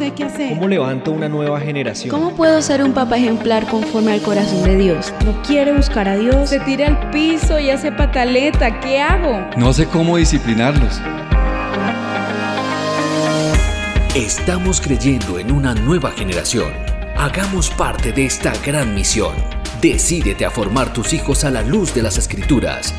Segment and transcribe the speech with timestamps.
[0.00, 0.48] sé qué hacer.
[0.50, 2.10] ¿Cómo levanto una nueva generación?
[2.10, 5.12] ¿Cómo puedo ser un papá ejemplar conforme al corazón de Dios?
[5.26, 6.48] No quiere buscar a Dios.
[6.48, 8.80] Se tira al piso y hace pataleta.
[8.80, 9.46] ¿Qué hago?
[9.56, 11.00] No sé cómo disciplinarlos.
[14.14, 16.72] Estamos creyendo en una nueva generación.
[17.16, 19.34] Hagamos parte de esta gran misión.
[19.82, 22.94] Decídete a formar tus hijos a la luz de las escrituras.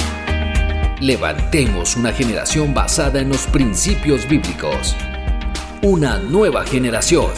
[0.99, 4.95] Levantemos una generación basada en los principios bíblicos.
[5.83, 7.31] Una nueva generación.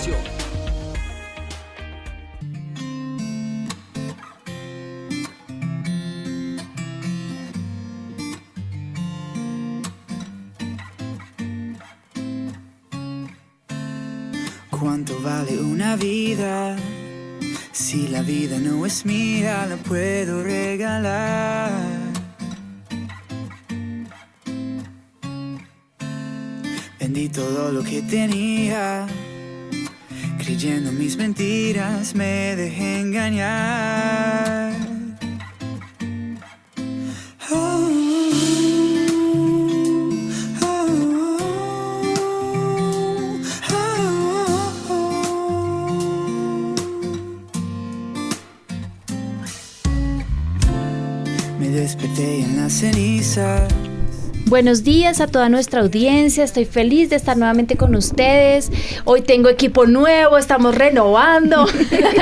[14.69, 16.75] ¿Cuánto vale una vida?
[17.71, 21.32] Si la vida no es mía, la puedo regalar.
[27.33, 29.07] Todo lo que tenía,
[30.37, 34.62] creyendo mis mentiras, me dejé engañar.
[54.53, 58.71] Buenos días a toda nuestra audiencia, estoy feliz de estar nuevamente con ustedes.
[59.03, 61.65] Hoy tengo equipo nuevo, estamos renovando.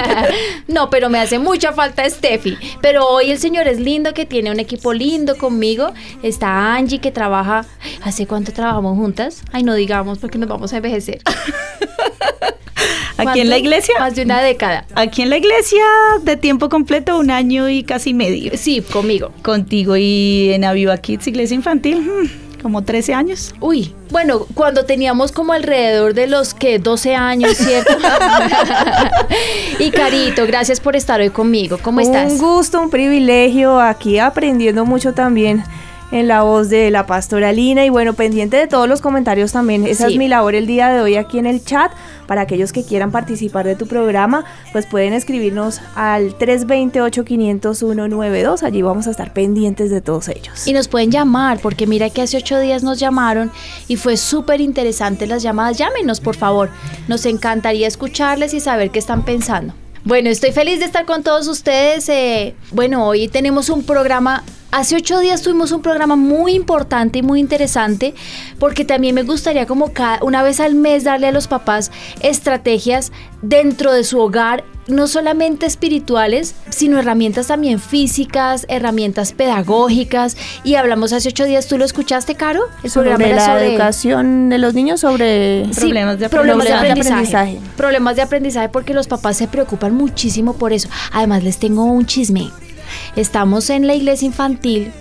[0.70, 2.58] no, pero me hace mucha falta Steffi.
[2.82, 5.92] Pero hoy el señor es lindo, que tiene un equipo lindo conmigo.
[6.24, 7.66] Está Angie, que trabaja...
[8.02, 9.44] ¿Hace cuánto trabajamos juntas?
[9.52, 11.20] Ay, no digamos porque nos vamos a envejecer.
[13.17, 13.95] Aquí en la iglesia.
[14.00, 14.86] Más de una década.
[14.95, 15.83] Aquí en la iglesia
[16.23, 18.53] de tiempo completo, un año y casi medio.
[18.55, 19.31] Sí, conmigo.
[19.44, 23.53] Contigo y en Aviva Kids, iglesia infantil, hmm, como 13 años.
[23.59, 27.94] Uy, bueno, cuando teníamos como alrededor de los que 12 años, ¿cierto?
[29.80, 31.78] y Carito, gracias por estar hoy conmigo.
[31.81, 32.31] ¿Cómo estás?
[32.31, 35.63] Un gusto, un privilegio, aquí aprendiendo mucho también
[36.11, 39.85] en la voz de la pastora Lina y bueno, pendiente de todos los comentarios también.
[39.88, 40.13] Esa Sí.
[40.13, 41.91] es mi labor el día de hoy aquí en el chat.
[42.27, 48.63] Para aquellos que quieran participar de tu programa, pues pueden escribirnos al 328-501-92.
[48.63, 50.66] Allí vamos a estar pendientes de todos ellos.
[50.67, 53.51] Y nos pueden llamar, porque mira que hace ocho días nos llamaron
[53.88, 55.78] y fue súper interesante las llamadas.
[55.78, 56.69] Llámenos, por favor.
[57.07, 59.73] Nos encantaría escucharles y saber qué están pensando.
[60.03, 62.09] Bueno, estoy feliz de estar con todos ustedes.
[62.09, 64.44] eh, bueno, hoy tenemos un programa.
[64.72, 68.16] Hace ocho días tuvimos un programa muy importante y muy interesante
[68.61, 71.89] porque también me gustaría como cada, una vez al mes darle a los papás
[72.22, 73.11] estrategias
[73.41, 80.35] dentro de su hogar no solamente espirituales, sino herramientas también físicas, herramientas pedagógicas.
[80.63, 82.61] Y hablamos hace ocho días, ¿tú lo escuchaste, Caro?
[82.83, 86.73] El sobre programa la sobre- educación de los niños, sobre Sí, Problemas de problemas de
[86.73, 87.13] aprendizaje.
[87.13, 87.59] aprendizaje.
[87.78, 90.88] Problemas de aprendizaje porque los papás se preocupan muchísimo por eso.
[91.11, 92.49] Además, les tengo un chisme.
[93.16, 94.91] Estamos en la iglesia infantil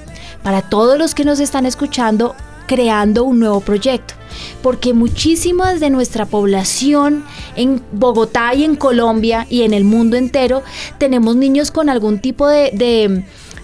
[0.42, 2.34] para todos los que nos están escuchando
[2.70, 4.14] creando un nuevo proyecto.
[4.62, 7.24] Porque muchísimas de nuestra población
[7.56, 10.62] en Bogotá y en Colombia y en el mundo entero
[10.96, 12.70] tenemos niños con algún tipo de,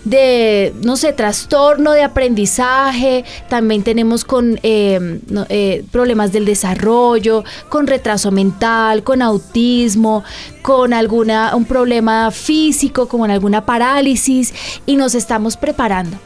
[0.05, 7.87] de no sé, trastorno de aprendizaje, también tenemos con eh, eh, problemas del desarrollo, con
[7.87, 10.25] retraso mental, con autismo,
[10.63, 14.53] con alguna, un problema físico, como en alguna parálisis,
[14.85, 16.17] y nos estamos preparando,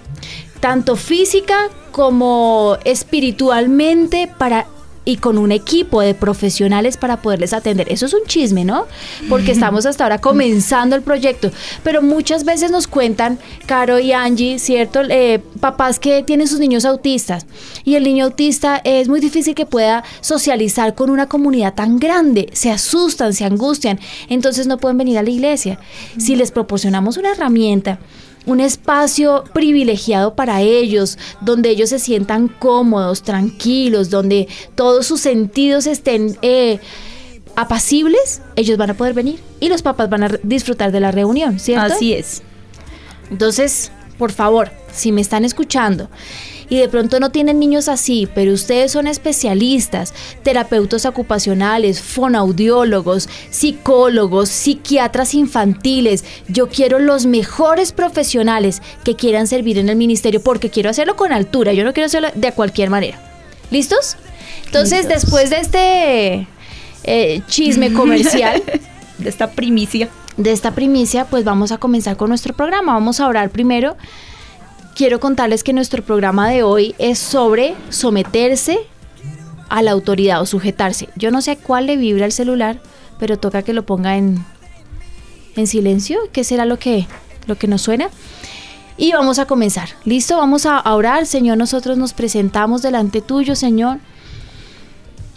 [0.61, 4.67] tanto física como espiritualmente, para
[5.05, 7.91] y con un equipo de profesionales para poderles atender.
[7.91, 8.87] Eso es un chisme, ¿no?
[9.29, 11.51] Porque estamos hasta ahora comenzando el proyecto,
[11.83, 15.01] pero muchas veces nos cuentan, Caro y Angie, ¿cierto?
[15.09, 17.47] Eh, papás que tienen sus niños autistas
[17.85, 22.49] y el niño autista es muy difícil que pueda socializar con una comunidad tan grande,
[22.53, 25.79] se asustan, se angustian, entonces no pueden venir a la iglesia.
[26.19, 27.99] Si les proporcionamos una herramienta,
[28.47, 35.87] un espacio privilegiado para ellos, donde ellos se sientan cómodos, tranquilos, donde todos sus sentidos
[35.87, 36.81] estén eh,
[37.57, 41.59] apacibles, ellos van a poder venir y los papás van a disfrutar de la reunión,
[41.59, 41.93] ¿cierto?
[41.93, 42.43] Así es.
[43.31, 46.09] Entonces, por favor, si me están escuchando
[46.71, 54.49] y de pronto no tienen niños así, pero ustedes son especialistas, terapeutas ocupacionales, fonaudiólogos, psicólogos,
[54.49, 60.89] psiquiatras infantiles, yo quiero los mejores profesionales que quieran servir en el ministerio porque quiero
[60.89, 63.21] hacerlo con altura, yo no quiero hacerlo de cualquier manera.
[63.71, 64.17] ¿Listos?
[64.67, 66.47] Entonces, después de este
[67.03, 68.63] eh, chisme comercial,
[69.19, 70.09] De esta primicia.
[70.37, 72.93] de esta primicia, pues vamos a comenzar con nuestro programa.
[72.95, 73.97] Vamos a orar primero.
[74.95, 78.81] Quiero contarles que nuestro programa de hoy es sobre someterse
[79.69, 81.09] a la autoridad o sujetarse.
[81.17, 82.81] Yo no sé a cuál le vibra el celular,
[83.19, 84.45] pero toca que lo ponga en,
[85.57, 86.19] en silencio.
[86.33, 87.07] ¿Qué será lo que,
[87.47, 88.11] lo que nos suena?
[88.97, 89.89] Y vamos a comenzar.
[90.05, 90.37] ¿Listo?
[90.37, 91.25] Vamos a orar.
[91.25, 93.99] Señor, nosotros nos presentamos delante tuyo, Señor.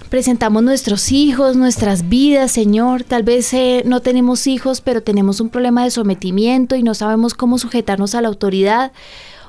[0.09, 3.03] Presentamos nuestros hijos, nuestras vidas, Señor.
[3.03, 7.33] Tal vez eh, no tenemos hijos, pero tenemos un problema de sometimiento y no sabemos
[7.33, 8.91] cómo sujetarnos a la autoridad.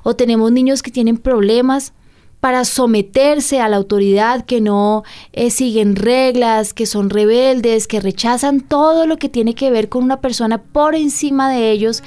[0.04, 1.92] O tenemos niños que tienen problemas
[2.38, 5.02] para someterse a la autoridad, que no
[5.32, 10.04] eh, siguen reglas, que son rebeldes, que rechazan todo lo que tiene que ver con
[10.04, 12.02] una persona por encima de ellos,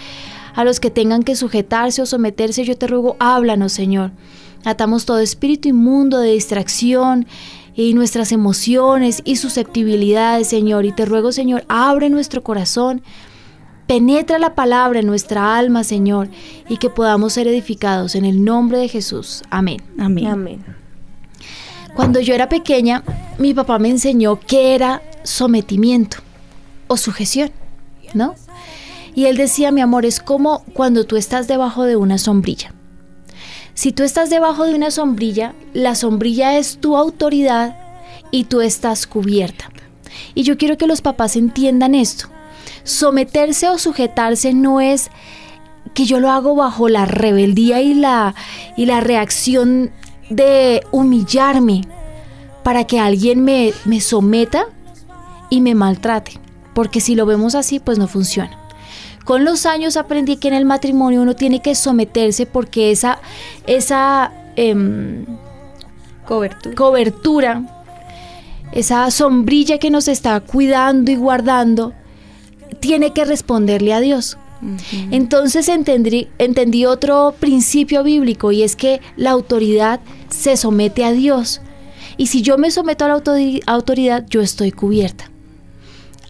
[0.53, 4.11] a los que tengan que sujetarse o someterse, yo te ruego, háblanos, Señor.
[4.63, 7.27] Atamos todo espíritu inmundo de distracción,
[7.77, 10.85] y nuestras emociones y susceptibilidades, Señor.
[10.85, 13.03] Y te ruego, Señor, abre nuestro corazón,
[13.87, 16.27] penetra la palabra en nuestra alma, Señor,
[16.69, 19.43] y que podamos ser edificados en el nombre de Jesús.
[19.49, 19.81] Amén.
[19.97, 20.27] Amén.
[20.27, 20.65] Amén.
[21.95, 23.03] Cuando yo era pequeña,
[23.39, 26.17] mi papá me enseñó qué era sometimiento
[26.87, 27.51] o sujeción,
[28.13, 28.35] ¿no?
[29.15, 32.73] Y él decía, mi amor, es como cuando tú estás debajo de una sombrilla.
[33.73, 37.77] Si tú estás debajo de una sombrilla, la sombrilla es tu autoridad
[38.31, 39.71] y tú estás cubierta.
[40.35, 42.29] Y yo quiero que los papás entiendan esto.
[42.87, 45.11] Someterse o sujetarse no es
[45.93, 48.33] que yo lo hago bajo la rebeldía y la,
[48.77, 49.91] y la reacción
[50.29, 51.81] de humillarme
[52.63, 54.65] para que alguien me, me someta
[55.49, 56.39] y me maltrate.
[56.73, 58.57] Porque si lo vemos así, pues no funciona.
[59.25, 63.19] Con los años aprendí que en el matrimonio uno tiene que someterse porque esa,
[63.65, 65.25] esa em,
[66.25, 66.75] Cobertura.
[66.75, 67.61] cobertura,
[68.71, 71.93] esa sombrilla que nos está cuidando y guardando,
[72.79, 74.37] tiene que responderle a Dios.
[75.11, 81.61] Entonces entendí, entendí otro principio bíblico y es que la autoridad se somete a Dios.
[82.17, 85.29] Y si yo me someto a la autori- autoridad, yo estoy cubierta.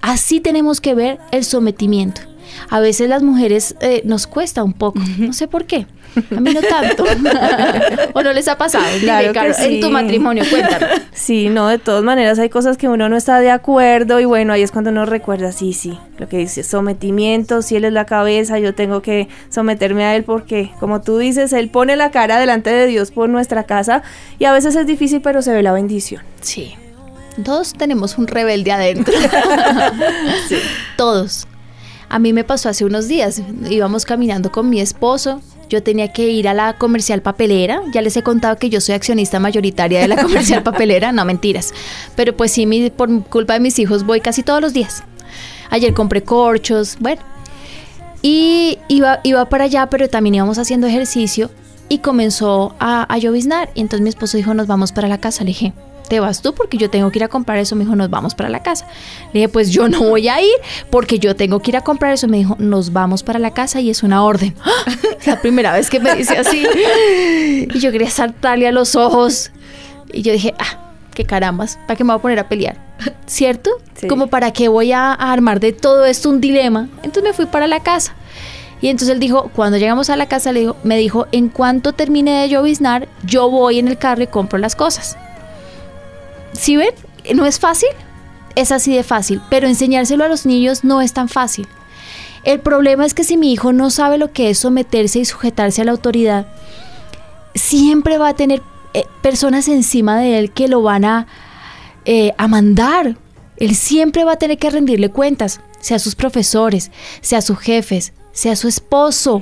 [0.01, 2.21] Así tenemos que ver el sometimiento.
[2.69, 5.87] A veces las mujeres eh, nos cuesta un poco, no sé por qué.
[6.35, 7.03] A mí no tanto.
[8.13, 8.85] ¿O no les ha pasado?
[8.93, 9.93] Dime, Claro que En tu sí.
[9.93, 10.85] matrimonio, cuéntame.
[11.13, 14.53] Sí, no, de todas maneras hay cosas que uno no está de acuerdo y bueno,
[14.53, 18.05] ahí es cuando uno recuerda, sí, sí, lo que dice, sometimiento, si él es la
[18.05, 22.39] cabeza, yo tengo que someterme a él porque, como tú dices, él pone la cara
[22.39, 24.03] delante de Dios por nuestra casa
[24.39, 26.21] y a veces es difícil, pero se ve la bendición.
[26.41, 26.75] Sí.
[27.43, 29.13] Todos tenemos un rebelde adentro.
[30.97, 31.47] Todos.
[32.09, 33.41] A mí me pasó hace unos días.
[33.69, 35.41] Íbamos caminando con mi esposo.
[35.69, 37.81] Yo tenía que ir a la comercial papelera.
[37.93, 41.11] Ya les he contado que yo soy accionista mayoritaria de la comercial papelera.
[41.11, 41.73] No, mentiras.
[42.15, 45.03] Pero pues sí, mi- por culpa de mis hijos voy casi todos los días.
[45.69, 46.97] Ayer compré corchos.
[46.99, 47.21] Bueno.
[48.21, 51.51] Y iba, iba para allá, pero también íbamos haciendo ejercicio.
[51.89, 53.69] Y comenzó a, a lloviznar.
[53.73, 55.43] Y entonces mi esposo dijo, nos vamos para la casa.
[55.43, 55.73] Le dije,
[56.07, 56.53] ¿te vas tú?
[56.53, 57.75] Porque yo tengo que ir a comprar eso.
[57.75, 58.87] Me dijo, nos vamos para la casa.
[59.33, 60.55] Le dije, pues yo no voy a ir
[60.89, 62.27] porque yo tengo que ir a comprar eso.
[62.27, 64.55] Me dijo, nos vamos para la casa y es una orden.
[64.63, 64.91] ¡Ah!
[65.25, 66.65] La primera vez que me dice así.
[67.73, 69.51] Y yo quería saltarle a los ojos.
[70.11, 72.77] Y yo dije, ah, qué carambas, ¿para qué me voy a poner a pelear?
[73.25, 73.71] ¿Cierto?
[73.95, 74.07] Sí.
[74.07, 76.87] Como para qué voy a, a armar de todo esto un dilema.
[77.03, 78.15] Entonces me fui para la casa.
[78.81, 81.93] Y entonces él dijo, cuando llegamos a la casa, le dijo, me dijo, en cuanto
[81.93, 85.17] termine de lloviznar, yo voy en el carro y compro las cosas.
[86.57, 86.93] ¿Sí ven?
[87.35, 87.89] No es fácil.
[88.55, 89.41] Es así de fácil.
[89.49, 91.67] Pero enseñárselo a los niños no es tan fácil.
[92.43, 95.81] El problema es que si mi hijo no sabe lo que es someterse y sujetarse
[95.81, 96.47] a la autoridad,
[97.55, 98.61] siempre va a tener
[98.93, 101.27] eh, personas encima de él que lo van a,
[102.05, 103.17] eh, a mandar.
[103.57, 108.55] Él siempre va a tener que rendirle cuentas, sea sus profesores, sea sus jefes, sea
[108.55, 109.41] su esposo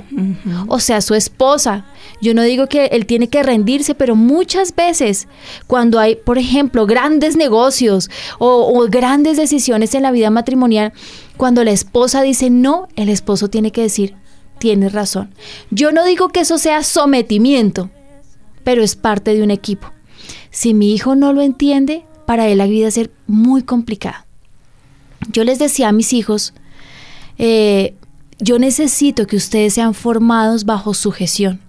[0.68, 1.84] o sea su esposa.
[2.22, 5.28] Yo no digo que él tiene que rendirse, pero muchas veces
[5.66, 10.94] cuando hay, por ejemplo, grandes negocios o, o grandes decisiones en la vida matrimonial,
[11.36, 14.14] cuando la esposa dice no, el esposo tiene que decir,
[14.58, 15.28] tienes razón.
[15.70, 17.90] Yo no digo que eso sea sometimiento,
[18.64, 19.92] pero es parte de un equipo.
[20.50, 24.24] Si mi hijo no lo entiende, para él la vida va a ser muy complicada.
[25.30, 26.54] Yo les decía a mis hijos,
[27.36, 27.94] eh,
[28.38, 31.60] yo necesito que ustedes sean formados bajo sujeción.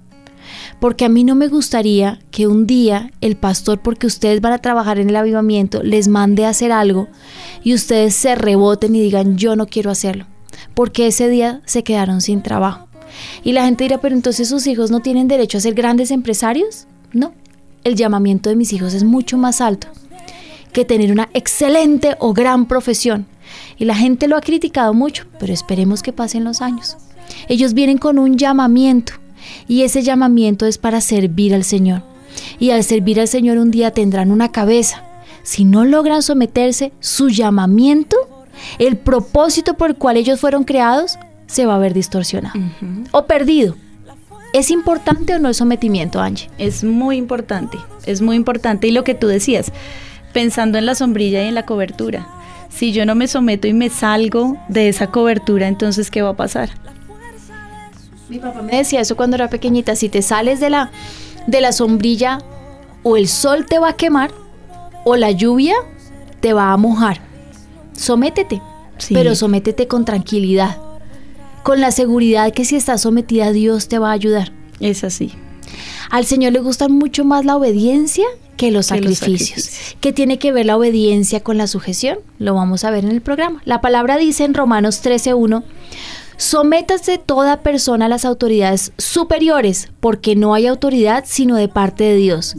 [0.79, 4.59] Porque a mí no me gustaría que un día el pastor, porque ustedes van a
[4.59, 7.07] trabajar en el avivamiento, les mande a hacer algo
[7.63, 10.25] y ustedes se reboten y digan, yo no quiero hacerlo.
[10.74, 12.88] Porque ese día se quedaron sin trabajo.
[13.43, 16.88] Y la gente dirá, pero entonces sus hijos no tienen derecho a ser grandes empresarios.
[17.12, 17.33] No,
[17.83, 19.88] el llamamiento de mis hijos es mucho más alto
[20.77, 23.25] que tener una excelente o gran profesión.
[23.79, 26.98] Y la gente lo ha criticado mucho, pero esperemos que pasen los años.
[27.48, 29.13] Ellos vienen con un llamamiento
[29.67, 32.03] y ese llamamiento es para servir al Señor.
[32.60, 35.03] Y al servir al Señor un día tendrán una cabeza,
[35.41, 38.15] si no logran someterse, su llamamiento,
[38.77, 41.17] el propósito por el cual ellos fueron creados,
[41.48, 42.60] se va a ver distorsionado
[43.10, 43.75] o perdido.
[44.53, 46.51] ¿Es importante o no el sometimiento, Angie?
[46.60, 48.88] Es muy importante, es muy importante.
[48.88, 49.72] Y lo que tú decías,
[50.38, 52.27] pensando en la sombrilla y en la cobertura.
[52.70, 56.36] Si yo no me someto y me salgo de esa cobertura, entonces ¿qué va a
[56.36, 56.70] pasar?
[58.29, 60.91] Mi papá me decía eso cuando era pequeñita, si te sales de la,
[61.48, 62.38] de la sombrilla,
[63.01, 64.29] o el sol te va a quemar,
[65.06, 65.74] o la lluvia
[66.39, 67.20] te va a mojar.
[67.94, 68.62] Sométete,
[69.00, 69.15] Sí.
[69.15, 70.77] pero sométete con tranquilidad,
[71.63, 74.51] con la seguridad que si estás sometida Dios te va a ayudar.
[74.79, 75.34] Es así.
[76.09, 79.63] Al Señor le gusta mucho más la obediencia que los Que los sacrificios.
[79.63, 79.97] sacrificios.
[80.01, 82.19] ¿Qué tiene que ver la obediencia con la sujeción?
[82.39, 83.62] Lo vamos a ver en el programa.
[83.65, 85.63] La palabra dice en Romanos 13:1,
[86.38, 92.15] sométase toda persona a las autoridades superiores, porque no hay autoridad sino de parte de
[92.15, 92.55] Dios.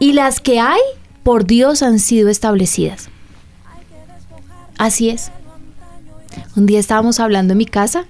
[0.00, 0.80] Y las que hay,
[1.22, 3.08] por Dios han sido establecidas.
[4.78, 5.30] Así es.
[6.56, 8.06] Un día estábamos hablando en mi casa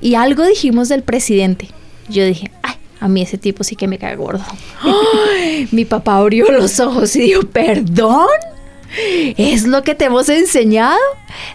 [0.00, 1.68] y algo dijimos del presidente.
[2.08, 4.44] Yo dije, ay, a mí ese tipo sí que me cae gordo.
[4.82, 8.28] Ay, mi papá abrió los ojos y dijo, perdón.
[9.36, 10.98] ¿Es lo que te hemos enseñado?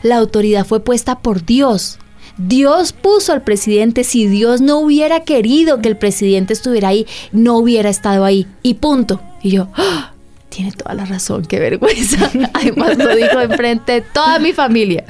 [0.03, 1.97] La autoridad fue puesta por Dios.
[2.37, 4.03] Dios puso al presidente.
[4.03, 8.47] Si Dios no hubiera querido que el presidente estuviera ahí, no hubiera estado ahí.
[8.61, 9.21] Y punto.
[9.41, 10.13] Y yo, ¡ah!
[10.49, 12.29] tiene toda la razón, qué vergüenza.
[12.53, 15.05] Además lo dijo enfrente de toda mi familia.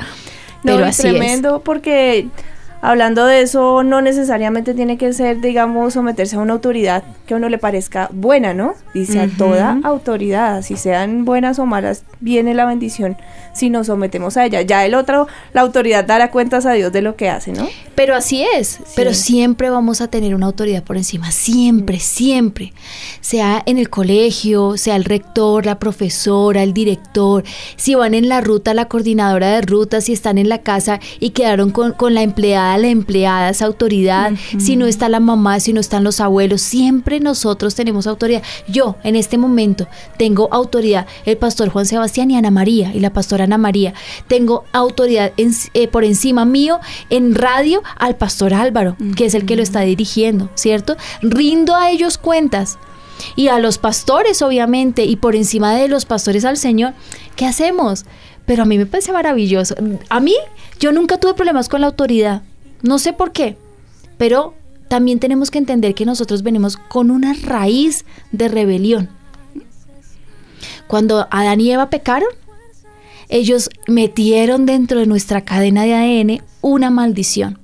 [0.64, 1.14] No, Pero y así es.
[1.14, 2.28] tremendo porque
[2.82, 7.38] hablando de eso no necesariamente tiene que ser, digamos, someterse a una autoridad que a
[7.38, 8.74] uno le parezca buena, ¿no?
[8.94, 13.18] Dice a toda autoridad, si sean buenas o malas, viene la bendición
[13.54, 14.62] si nos sometemos a ella.
[14.62, 17.68] Ya el otro, la autoridad dará cuentas a Dios de lo que hace, ¿no?
[17.96, 22.74] Pero así es, pero siempre vamos a tener una autoridad por encima, siempre, siempre.
[23.20, 27.44] Sea en el colegio, sea el rector, la profesora, el director,
[27.76, 31.32] si van en la ruta, la coordinadora de ruta, si están en la casa y
[31.32, 35.74] quedaron con, con la empleada, la empleada, esa autoridad, si no está la mamá, si
[35.74, 38.42] no están los abuelos, siempre nosotros tenemos autoridad.
[38.68, 39.88] Yo en este momento
[40.18, 43.94] tengo autoridad, el pastor Juan Sebastián y Ana María, y la pastora Ana María.
[44.28, 49.46] Tengo autoridad en- eh, por encima mío en radio al pastor Álvaro, que es el
[49.46, 50.96] que lo está dirigiendo, ¿cierto?
[51.22, 52.78] Rindo a ellos cuentas.
[53.36, 56.94] Y a los pastores, obviamente, y por encima de los pastores al Señor,
[57.36, 58.06] ¿qué hacemos?
[58.48, 59.76] Pero a mí me parece maravilloso.
[60.10, 60.34] A mí,
[60.80, 62.42] yo nunca tuve problemas con la autoridad.
[62.82, 63.58] No sé por qué,
[64.18, 64.54] pero
[64.88, 69.10] también tenemos que entender que nosotros venimos con una raíz de rebelión.
[70.88, 72.30] Cuando Adán y Eva pecaron,
[73.30, 77.60] ellos metieron dentro de nuestra cadena de ADN una maldición.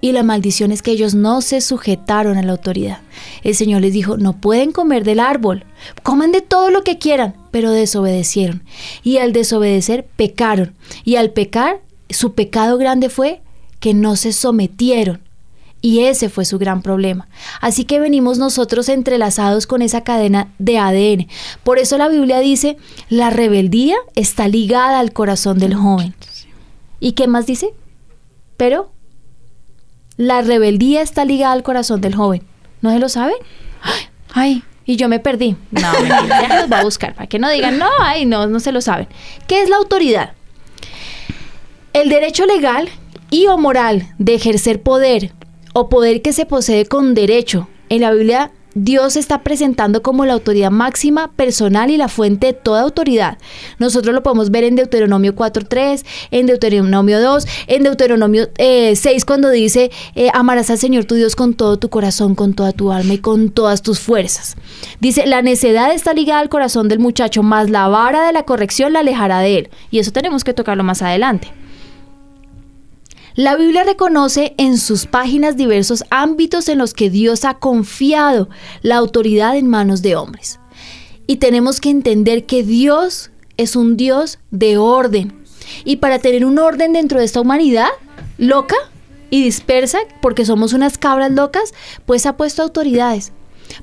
[0.00, 3.00] Y la maldición es que ellos no se sujetaron a la autoridad.
[3.44, 5.64] El Señor les dijo, no pueden comer del árbol,
[6.02, 8.64] coman de todo lo que quieran, pero desobedecieron.
[9.04, 10.74] Y al desobedecer, pecaron.
[11.04, 13.42] Y al pecar, su pecado grande fue
[13.82, 15.20] que no se sometieron.
[15.80, 17.26] Y ese fue su gran problema.
[17.60, 21.26] Así que venimos nosotros entrelazados con esa cadena de ADN.
[21.64, 22.76] Por eso la Biblia dice,
[23.08, 26.14] la rebeldía está ligada al corazón del joven.
[27.00, 27.74] ¿Y qué más dice?
[28.56, 28.92] Pero
[30.16, 32.44] la rebeldía está ligada al corazón del joven.
[32.82, 33.32] ¿No se lo sabe?
[33.82, 35.56] Ay, Ay, y yo me perdí.
[35.72, 38.60] No, mentira, ya los voy a buscar para que no digan, no, ay, no, no
[38.60, 39.08] se lo saben.
[39.48, 40.34] ¿Qué es la autoridad?
[41.92, 42.88] El derecho legal
[43.32, 45.32] y o moral de ejercer poder
[45.72, 47.68] o poder que se posee con derecho.
[47.88, 52.52] En la Biblia Dios está presentando como la autoridad máxima, personal y la fuente de
[52.54, 53.38] toda autoridad.
[53.78, 59.50] Nosotros lo podemos ver en Deuteronomio 4.3, en Deuteronomio 2, en Deuteronomio eh, 6 cuando
[59.50, 63.14] dice, eh, amarás al Señor tu Dios con todo tu corazón, con toda tu alma
[63.14, 64.56] y con todas tus fuerzas.
[65.00, 68.92] Dice, la necedad está ligada al corazón del muchacho, más la vara de la corrección
[68.92, 69.70] la alejará de él.
[69.90, 71.61] Y eso tenemos que tocarlo más adelante.
[73.34, 78.48] La Biblia reconoce en sus páginas diversos ámbitos en los que Dios ha confiado
[78.82, 80.60] la autoridad en manos de hombres.
[81.26, 85.42] Y tenemos que entender que Dios es un Dios de orden.
[85.84, 87.88] Y para tener un orden dentro de esta humanidad
[88.36, 88.76] loca
[89.30, 91.72] y dispersa, porque somos unas cabras locas,
[92.04, 93.32] pues ha puesto autoridades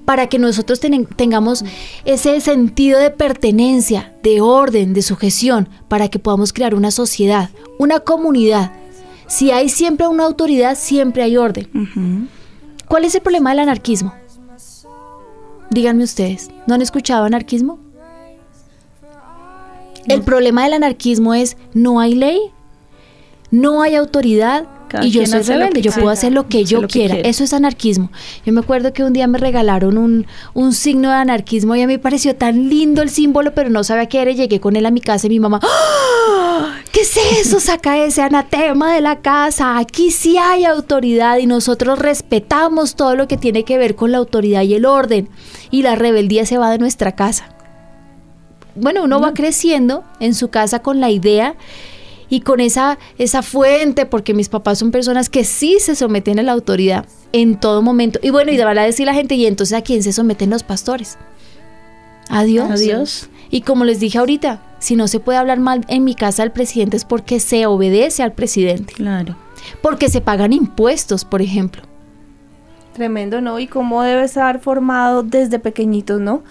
[0.05, 1.63] para que nosotros ten- tengamos
[2.05, 7.99] ese sentido de pertenencia, de orden, de sujeción, para que podamos crear una sociedad, una
[8.01, 8.73] comunidad.
[9.29, 12.27] Si hay siempre una autoridad, siempre hay orden.
[12.87, 14.13] ¿Cuál es el problema del anarquismo?
[15.69, 17.79] Díganme ustedes, ¿no han escuchado anarquismo?
[20.07, 22.39] El problema del anarquismo es no hay ley,
[23.51, 26.87] no hay autoridad, Cada y yo soy rebelde, yo puedo hacer lo que yo lo
[26.87, 27.15] quiera.
[27.15, 28.11] Eso es anarquismo.
[28.45, 31.87] Yo me acuerdo que un día me regalaron un, un signo de anarquismo y a
[31.87, 34.31] mí me pareció tan lindo el símbolo, pero no sabía qué era.
[34.31, 36.79] y Llegué con él a mi casa y mi mamá, ¡Ah!
[36.91, 37.59] ¿qué es eso?
[37.59, 39.77] Saca ese anatema de la casa.
[39.77, 44.17] Aquí sí hay autoridad y nosotros respetamos todo lo que tiene que ver con la
[44.17, 45.29] autoridad y el orden.
[45.71, 47.55] Y la rebeldía se va de nuestra casa
[48.79, 51.55] bueno, uno va creciendo en su casa con la idea
[52.29, 56.43] y con esa, esa fuente, porque mis papás son personas que sí se someten a
[56.43, 58.19] la autoridad en todo momento.
[58.21, 60.63] Y bueno, y van a decir la gente, ¿y entonces a quién se someten los
[60.63, 61.17] pastores?
[62.29, 62.69] A Dios.
[62.69, 63.29] A Dios.
[63.49, 66.51] Y como les dije ahorita, si no se puede hablar mal en mi casa del
[66.51, 69.35] presidente es porque se obedece al presidente, Claro.
[69.81, 71.81] porque se pagan impuestos, por ejemplo.
[72.93, 73.59] Tremendo, ¿no?
[73.59, 76.43] Y cómo debe estar formado desde pequeñitos, ¿no?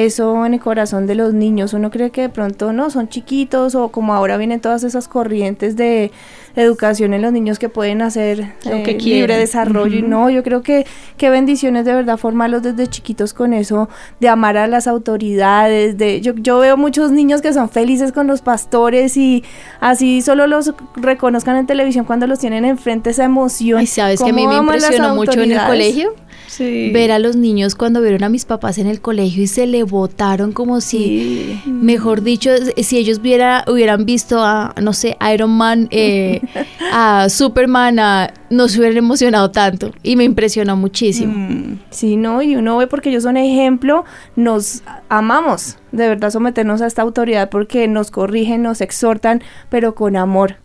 [0.00, 1.74] Eso en el corazón de los niños.
[1.74, 5.76] Uno cree que de pronto no, son chiquitos o como ahora vienen todas esas corrientes
[5.76, 6.10] de
[6.56, 9.98] educación en los niños que pueden hacer eh, que libre desarrollo.
[9.98, 10.86] Y no, yo creo que
[11.18, 13.90] qué bendiciones de verdad formarlos desde chiquitos con eso,
[14.20, 15.98] de amar a las autoridades.
[15.98, 19.44] de Yo, yo veo muchos niños que son felices con los pastores y
[19.80, 23.82] así solo los reconozcan en televisión cuando los tienen enfrente esa emoción.
[23.82, 26.14] Y sabes que a mí ¿Cómo me impresionó mucho en el colegio
[26.50, 26.90] Sí.
[26.92, 29.84] ver a los niños cuando vieron a mis papás en el colegio y se le
[29.84, 35.86] botaron como si, mejor dicho, si ellos viera, hubieran visto a, no sé, Iron Man,
[35.92, 36.40] eh,
[36.92, 39.92] a Superman, a- no se hubieran emocionado tanto.
[40.02, 41.32] Y me impresionó muchísimo.
[41.36, 41.78] Mm.
[41.90, 44.04] Sí, no, y uno ve porque ellos son ejemplo,
[44.34, 50.16] nos amamos de verdad someternos a esta autoridad porque nos corrigen, nos exhortan, pero con
[50.16, 50.56] amor.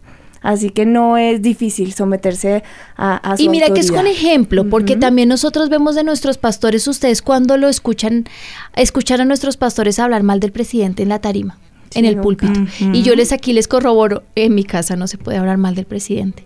[0.46, 2.64] Así que no es difícil someterse
[2.96, 4.25] a, a su Y mira que es con autoridad.
[4.25, 8.25] ejemplo, porque también nosotros vemos de nuestros pastores, ustedes cuando lo escuchan,
[8.75, 11.58] escuchan a nuestros pastores hablar mal del presidente en la tarima,
[11.90, 12.60] Sí, en el púlpito.
[12.94, 15.86] Y yo les aquí les corroboro, en mi casa no se puede hablar mal del
[15.86, 16.46] presidente.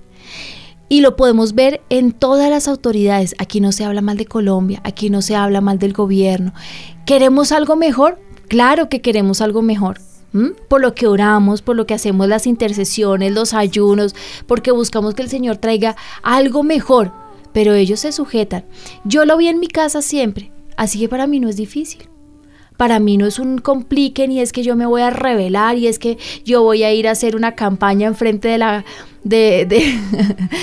[0.87, 3.35] Y lo podemos ver en todas las autoridades.
[3.37, 6.53] Aquí no se habla mal de Colombia, aquí no se habla mal del gobierno.
[7.05, 8.17] ¿Queremos algo mejor?
[8.47, 9.99] Claro que queremos algo mejor.
[10.67, 14.15] Por lo que oramos, por lo que hacemos las intercesiones, los ayunos,
[14.47, 17.11] porque buscamos que el Señor traiga algo mejor.
[17.51, 18.65] Pero ellos se sujetan.
[19.05, 22.07] Yo lo vi en mi casa siempre, así que para mí no es difícil
[22.77, 25.87] para mí no es un complique ni es que yo me voy a revelar y
[25.87, 28.85] es que yo voy a ir a hacer una campaña enfrente de la
[29.25, 29.99] de, de-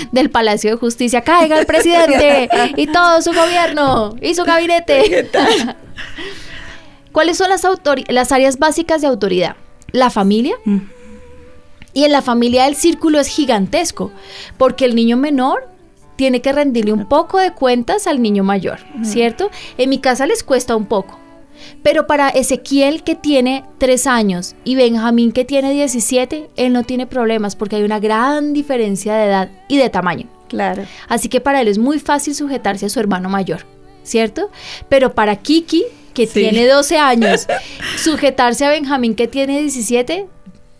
[0.11, 1.21] del Palacio de Justicia.
[1.21, 5.29] Caiga el presidente y todo su gobierno y su gabinete.
[7.11, 7.63] ¿Cuáles son las,
[8.07, 9.55] las áreas básicas de autoridad?
[9.91, 10.55] La familia.
[10.65, 10.79] Mm.
[11.93, 14.11] Y en la familia el círculo es gigantesco,
[14.57, 15.67] porque el niño menor
[16.15, 19.49] tiene que rendirle un poco de cuentas al niño mayor, ¿cierto?
[19.77, 21.19] En mi casa les cuesta un poco.
[21.83, 27.07] Pero para Ezequiel que tiene 3 años y Benjamín que tiene 17, él no tiene
[27.07, 30.27] problemas porque hay una gran diferencia de edad y de tamaño.
[30.49, 30.83] Claro.
[31.07, 33.65] Así que para él es muy fácil sujetarse a su hermano mayor,
[34.03, 34.49] ¿cierto?
[34.89, 35.83] Pero para Kiki,
[36.17, 36.39] que Sí.
[36.41, 37.47] tiene 12 años,
[37.97, 40.27] sujetarse a Benjamín que tiene 17,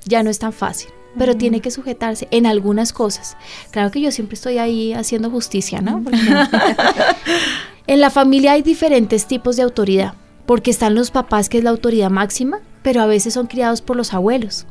[0.06, 0.90] ya no es tan fácil.
[1.18, 3.38] Pero tiene que sujetarse en algunas cosas.
[3.72, 6.04] Claro que yo siempre estoy ahí haciendo justicia, ¿no?
[6.04, 6.18] Porque-
[7.88, 10.14] en la familia hay diferentes tipos de autoridad,
[10.46, 13.96] porque están los papás, que es la autoridad máxima, pero a veces son criados por
[13.96, 14.66] los abuelos.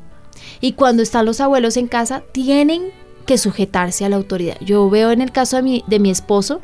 [0.61, 2.91] Y cuando están los abuelos en casa, tienen
[3.27, 4.57] que sujetarse a la autoridad.
[4.61, 6.61] Yo veo en el caso de mi, de mi esposo,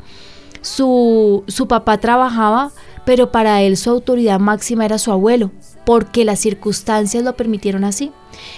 [0.63, 2.71] su, su papá trabajaba,
[3.05, 5.51] pero para él su autoridad máxima era su abuelo,
[5.85, 8.11] porque las circunstancias lo permitieron así.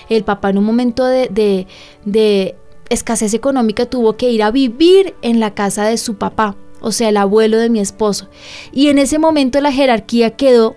[0.07, 1.67] El papá en un momento de, de-
[2.05, 2.55] de
[2.89, 7.09] escasez económica tuvo que ir a vivir en la casa de su papá, o sea,
[7.09, 8.29] el abuelo de mi esposo.
[8.71, 10.75] Y en ese momento la jerarquía quedó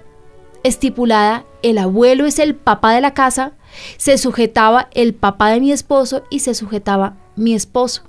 [0.65, 3.53] estipulada, el abuelo es el papá de la casa,
[3.99, 8.03] se sujetaba el papá de mi esposo y se sujetaba mi esposo.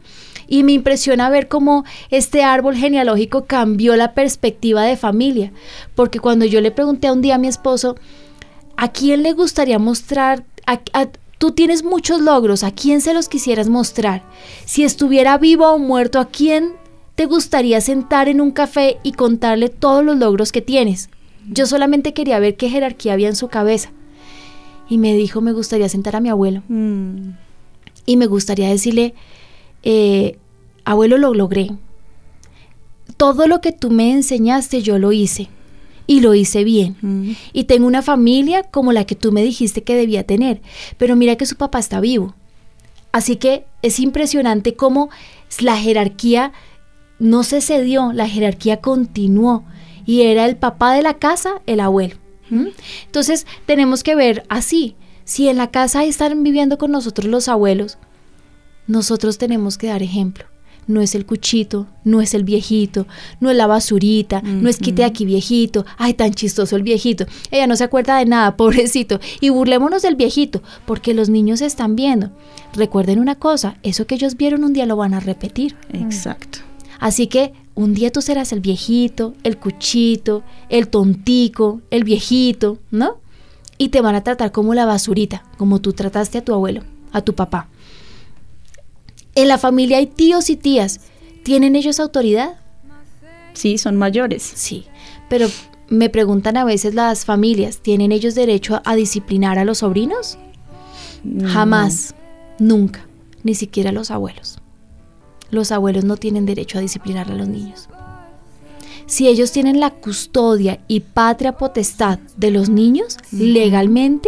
[0.52, 5.52] Y me impresiona ver cómo este árbol genealógico cambió la perspectiva de familia,
[5.94, 7.96] porque cuando yo le pregunté un día a mi esposo,
[8.76, 10.44] ¿a quién le gustaría mostrar?
[10.66, 11.08] a- a-
[11.40, 14.24] tú tienes muchos logros, ¿a quién se los quisieras mostrar?
[14.66, 16.74] Si estuviera vivo o muerto, ¿a quién
[17.16, 21.10] te gustaría sentar en un café y contarle todos los logros que tienes?
[21.48, 23.90] Yo solamente quería ver qué jerarquía había en su cabeza.
[24.90, 26.62] Y me dijo, me gustaría sentar a mi abuelo.
[26.68, 27.32] Mm.
[28.06, 29.14] Y me gustaría decirle,
[29.84, 30.38] eh,
[30.86, 31.72] abuelo, lo logré.
[33.18, 35.50] Todo lo que tú me enseñaste, yo lo hice.
[36.08, 37.38] Y lo hice bien.
[37.54, 40.60] Y tengo una familia como la que tú me dijiste que debía tener.
[40.98, 42.34] Pero mira que su papá está vivo.
[43.12, 45.10] Así que es impresionante cómo
[45.60, 46.52] la jerarquía
[47.20, 49.64] no se cedió, la jerarquía continuó.
[50.06, 52.16] Y era el papá de la casa, el abuelo.
[52.50, 52.70] ¿Mm?
[53.06, 54.96] Entonces tenemos que ver así.
[55.26, 58.00] Si en la casa están viviendo con nosotros los abuelos,
[58.90, 60.46] nosotros tenemos que dar ejemplo.
[60.88, 63.06] no es el cuchito, no es el viejito,
[63.40, 67.28] no es la basurita, no es quite aquí viejito, ay tan chistoso el viejito.
[67.52, 69.20] Ella no se acuerda de nada, pobrecito.
[69.40, 72.32] Y burlémonos del viejito, porque los niños están viendo.
[72.74, 75.76] Recuerden una cosa, eso que ellos vieron un día lo van a repetir.
[75.94, 76.60] Exacto.
[77.00, 83.20] Así que un día tú serás el viejito, el cuchito, el tontico, el viejito, ¿no?
[83.78, 87.22] Y te van a tratar como la basurita, como tú trataste a tu abuelo, a
[87.22, 87.70] tu papá.
[89.40, 91.00] En la familia hay tíos y tías.
[91.44, 92.58] ¿Tienen ellos autoridad?
[93.54, 94.44] Sí, son mayores.
[94.44, 94.84] Sí,
[95.30, 95.48] pero
[95.88, 100.38] me preguntan a veces las familias, ¿tienen ellos derecho a disciplinar a los sobrinos?
[101.46, 102.16] Jamás,
[102.60, 103.08] nunca,
[103.44, 104.60] ni siquiera los abuelos.
[105.52, 107.88] Los abuelos no tienen derecho a disciplinar a los niños.
[109.06, 114.28] Si ellos tienen la custodia y patria potestad de los niños, legalmente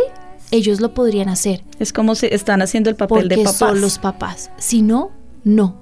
[0.52, 1.64] ellos lo podrían hacer.
[1.80, 3.58] Es como si están haciendo el papel porque de papás.
[3.58, 4.52] son los papás.
[4.58, 5.12] Si no,
[5.44, 5.82] no.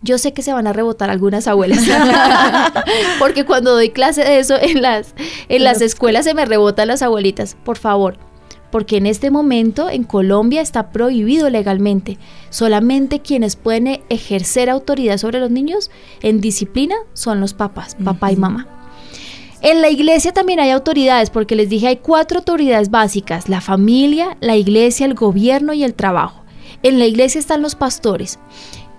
[0.00, 1.80] Yo sé que se van a rebotar algunas abuelas.
[3.18, 5.14] porque cuando doy clase de eso en las,
[5.48, 7.56] en las escuelas se me rebotan las abuelitas.
[7.64, 8.18] Por favor.
[8.70, 12.18] Porque en este momento en Colombia está prohibido legalmente.
[12.50, 15.90] Solamente quienes pueden ejercer autoridad sobre los niños
[16.22, 18.77] en disciplina son los papás, papá y mamá.
[19.60, 24.36] En la iglesia también hay autoridades, porque les dije hay cuatro autoridades básicas, la familia,
[24.40, 26.44] la iglesia, el gobierno y el trabajo.
[26.84, 28.38] En la iglesia están los pastores.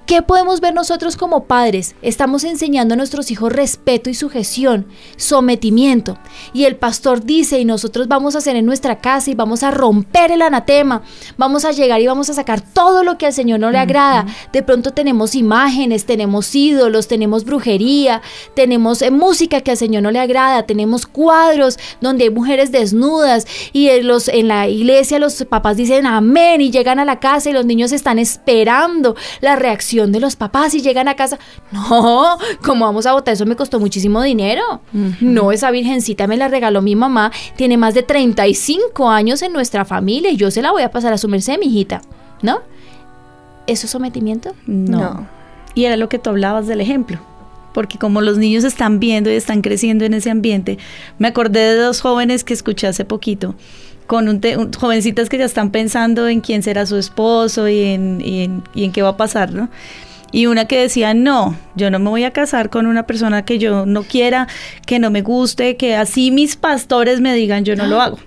[0.09, 1.93] ¿Qué podemos ver nosotros como padres?
[2.01, 6.17] Estamos enseñando a nuestros hijos respeto y sujeción, sometimiento.
[6.51, 9.69] Y el pastor dice, y nosotros vamos a hacer en nuestra casa y vamos a
[9.69, 11.03] romper el anatema,
[11.37, 14.25] vamos a llegar y vamos a sacar todo lo que al Señor no le agrada.
[14.51, 18.23] De pronto tenemos imágenes, tenemos ídolos, tenemos brujería,
[18.55, 23.45] tenemos eh, música que al Señor no le agrada, tenemos cuadros donde hay mujeres desnudas
[23.73, 27.51] y en, los, en la iglesia los papás dicen amén y llegan a la casa
[27.51, 31.37] y los niños están esperando la reacción de los papás y llegan a casa.
[31.71, 33.33] No, ¿cómo vamos a votar?
[33.33, 34.81] Eso me costó muchísimo dinero.
[35.21, 37.31] No, esa virgencita me la regaló mi mamá.
[37.55, 41.13] Tiene más de 35 años en nuestra familia y yo se la voy a pasar
[41.13, 42.01] a su merced, mi hijita.
[42.41, 42.61] ¿No?
[43.67, 44.53] ¿Eso es sometimiento?
[44.65, 45.27] No.
[45.75, 47.19] Y era lo que tú hablabas del ejemplo.
[47.73, 50.79] Porque como los niños están viendo y están creciendo en ese ambiente,
[51.19, 53.53] me acordé de dos jóvenes que escuché hace poquito,
[54.09, 57.83] con un, te- un- jovencitas que ya están pensando en quién será su esposo y
[57.83, 59.69] en, y en, y en qué va a pasar, ¿no?
[60.31, 63.59] Y una que decía, no, yo no me voy a casar con una persona que
[63.59, 64.47] yo no quiera,
[64.87, 68.17] que no me guste, que así mis pastores me digan, yo no lo hago.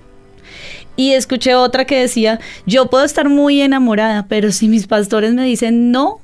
[0.97, 5.45] Y escuché otra que decía, yo puedo estar muy enamorada, pero si mis pastores me
[5.45, 6.21] dicen no,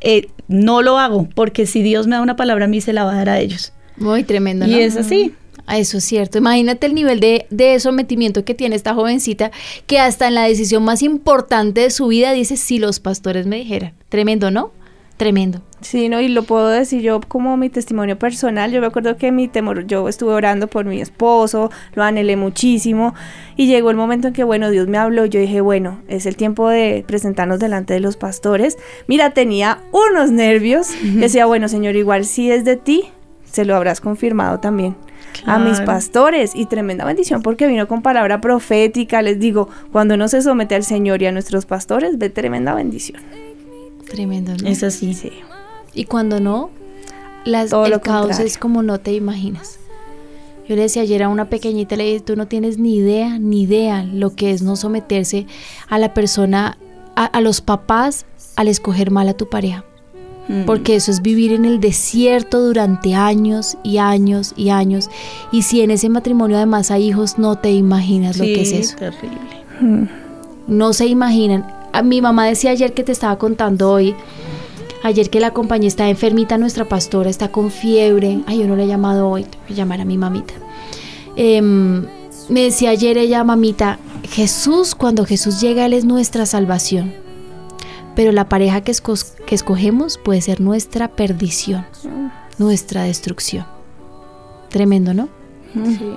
[0.00, 3.04] eh, no lo hago, porque si Dios me da una palabra a mí, se la
[3.04, 3.72] va a dar a ellos.
[3.96, 4.76] Muy tremendo, Y ¿no?
[4.76, 5.34] es así.
[5.68, 6.38] Eso es cierto.
[6.38, 9.50] Imagínate el nivel de, de sometimiento que tiene esta jovencita
[9.86, 13.56] que hasta en la decisión más importante de su vida dice si los pastores me
[13.56, 13.94] dijeran.
[14.08, 14.72] Tremendo, ¿no?
[15.16, 15.62] Tremendo.
[15.82, 18.72] Sí, no, y lo puedo decir yo como mi testimonio personal.
[18.72, 23.14] Yo me acuerdo que mi temor, yo estuve orando por mi esposo, lo anhelé muchísimo.
[23.56, 25.26] Y llegó el momento en que, bueno, Dios me habló.
[25.26, 28.78] Yo dije, bueno, es el tiempo de presentarnos delante de los pastores.
[29.06, 30.88] Mira, tenía unos nervios.
[31.02, 33.04] Decía, bueno, Señor, igual si es de ti,
[33.44, 34.96] se lo habrás confirmado también.
[35.46, 39.22] A mis pastores y tremenda bendición porque vino con palabra profética.
[39.22, 43.20] Les digo, cuando uno se somete al Señor y a nuestros pastores, ve tremenda bendición.
[44.08, 44.68] Tremendo, ¿no?
[44.68, 45.14] Es así.
[45.14, 45.32] Sí.
[45.94, 46.70] Y cuando no,
[47.44, 48.46] las, Todo el lo caos contrario.
[48.46, 49.78] es como no te imaginas.
[50.68, 53.62] Yo le decía ayer a una pequeñita, le dije, tú no tienes ni idea, ni
[53.62, 55.46] idea lo que es no someterse
[55.88, 56.78] a la persona,
[57.16, 59.84] a, a los papás, al escoger mal a tu pareja.
[60.48, 60.64] Mm.
[60.64, 65.08] Porque eso es vivir en el desierto durante años y años y años.
[65.52, 68.96] Y si en ese matrimonio además hay hijos, no te imaginas lo que es eso.
[68.96, 70.08] terrible.
[70.66, 71.66] No se imaginan.
[71.92, 74.14] A mi mamá decía ayer que te estaba contando hoy.
[75.04, 78.40] Ayer que la compañía está enfermita, nuestra pastora está con fiebre.
[78.46, 80.54] Ay, yo no le he llamado hoy, tengo que llamar a mi mamita.
[81.34, 82.06] Em,
[82.48, 83.98] me decía ayer ella, mamita,
[84.30, 87.12] Jesús, cuando Jesús llega, Él es nuestra salvación.
[88.14, 91.86] Pero la pareja que, esco- que escogemos puede ser nuestra perdición,
[92.58, 93.66] nuestra destrucción.
[94.68, 95.28] Tremendo, ¿no?
[95.74, 96.12] Sí.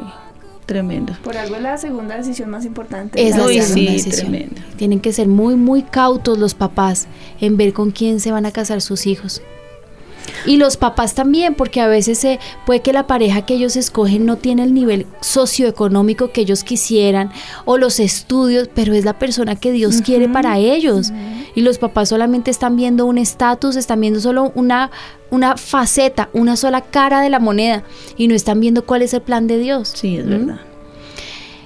[0.65, 1.13] Tremendo.
[1.23, 3.21] Por algo es la segunda decisión más importante.
[3.25, 4.31] Es la Uy, segunda sí, decisión.
[4.31, 4.61] tremendo.
[4.77, 7.07] Tienen que ser muy, muy cautos los papás
[7.39, 9.41] en ver con quién se van a casar sus hijos.
[10.45, 14.25] Y los papás también, porque a veces se puede que la pareja que ellos escogen
[14.25, 17.31] no tiene el nivel socioeconómico que ellos quisieran
[17.65, 21.11] o los estudios, pero es la persona que Dios quiere para ellos.
[21.55, 24.91] Y los papás solamente están viendo un estatus, están viendo solo una,
[25.31, 27.83] una faceta, una sola cara de la moneda
[28.17, 29.91] y no están viendo cuál es el plan de Dios.
[29.95, 30.29] Sí, es ¿Mm?
[30.29, 30.59] verdad.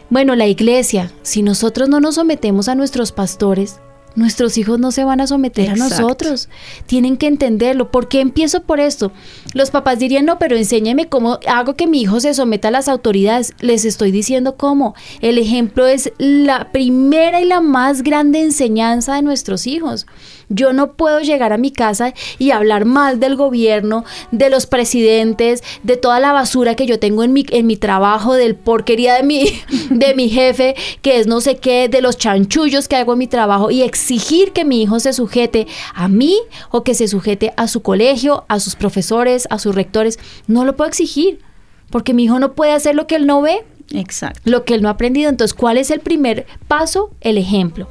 [0.09, 3.79] Bueno, la iglesia, si nosotros no nos sometemos a nuestros pastores,
[4.15, 5.95] Nuestros hijos no se van a someter Exacto.
[5.95, 6.49] a nosotros.
[6.87, 7.91] Tienen que entenderlo.
[7.91, 9.11] ¿Por qué empiezo por esto?
[9.53, 12.87] Los papás dirían, no, pero enséñame cómo hago que mi hijo se someta a las
[12.87, 13.53] autoridades.
[13.59, 14.93] Les estoy diciendo cómo.
[15.21, 20.05] El ejemplo es la primera y la más grande enseñanza de nuestros hijos.
[20.49, 25.63] Yo no puedo llegar a mi casa y hablar mal del gobierno, de los presidentes,
[25.83, 29.23] de toda la basura que yo tengo en mi, en mi trabajo, del porquería de
[29.23, 29.45] mi,
[29.91, 33.27] de mi jefe, que es no sé qué, de los chanchullos que hago en mi
[33.27, 36.35] trabajo y exigir que mi hijo se sujete a mí
[36.71, 40.19] o que se sujete a su colegio, a sus profesores, a sus rectores.
[40.47, 41.39] No lo puedo exigir,
[41.89, 44.41] porque mi hijo no puede hacer lo que él no ve Exacto.
[44.45, 45.29] lo que él no ha aprendido.
[45.29, 47.11] Entonces, ¿cuál es el primer paso?
[47.21, 47.87] El ejemplo.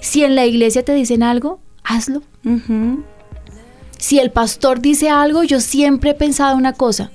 [0.00, 2.22] Si en la iglesia te dicen algo, hazlo.
[3.98, 7.10] Si el pastor dice algo, yo siempre he pensado una cosa.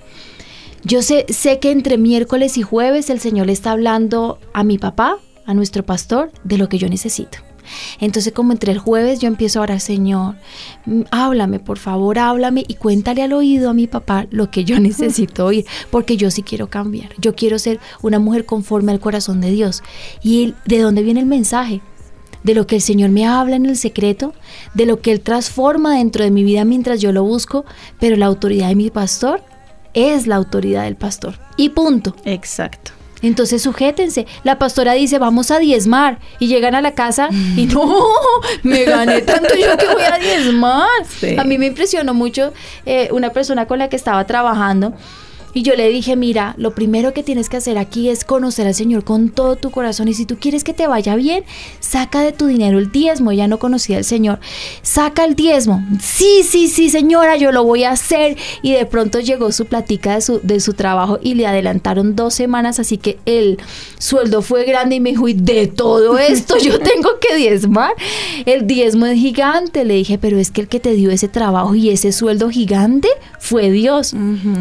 [0.84, 4.78] Yo sé, sé que entre miércoles y jueves el Señor le está hablando a mi
[4.78, 7.38] papá, a nuestro pastor, de lo que yo necesito.
[8.00, 10.36] Entonces, como entre el jueves yo empiezo a orar, Señor,
[11.12, 15.46] háblame, por favor, háblame y cuéntale al oído a mi papá lo que yo necesito
[15.46, 17.12] oír, porque yo sí quiero cambiar.
[17.18, 19.84] Yo quiero ser una mujer conforme al corazón de Dios.
[20.24, 21.82] ¿Y de dónde viene el mensaje?
[22.44, 24.34] de lo que el Señor me habla en el secreto,
[24.74, 27.66] de lo que Él transforma dentro de mi vida mientras yo lo busco,
[28.00, 29.44] pero la autoridad de mi pastor
[29.94, 31.36] es la autoridad del pastor.
[31.58, 32.16] Y punto.
[32.26, 32.94] Exacto.
[33.22, 34.26] Entonces sujétense.
[34.44, 36.20] La pastora dice, vamos a diezmar.
[36.40, 38.06] Y llegan a la casa y no,
[38.64, 40.88] me gané tanto yo que voy a diezmar.
[41.20, 41.36] Sí.
[41.38, 42.54] A mí me impresionó mucho
[42.86, 44.94] eh, una persona con la que estaba trabajando.
[45.54, 48.76] Y yo le dije, mira, lo primero que tienes que hacer aquí es conocer al
[48.76, 50.08] Señor con todo tu corazón.
[50.08, 51.44] Y si tú quieres que te vaya bien,
[51.80, 53.32] saca de tu dinero el diezmo.
[53.32, 54.40] Ella no conocía al Señor.
[54.82, 55.84] Saca el diezmo.
[56.02, 58.38] Sí, sí, sí, señora, yo lo voy a hacer.
[58.62, 62.34] Y de pronto llegó su platica de su, de su trabajo y le adelantaron dos
[62.34, 62.80] semanas.
[62.80, 63.58] Así que el
[63.98, 67.94] sueldo fue grande y me dijo, y de todo esto yo tengo que diezmar.
[68.46, 69.86] El diezmo es gigante.
[69.86, 73.10] Le dije, pero es que el que te dio ese trabajo y ese sueldo gigante
[73.40, 74.14] fue Dios.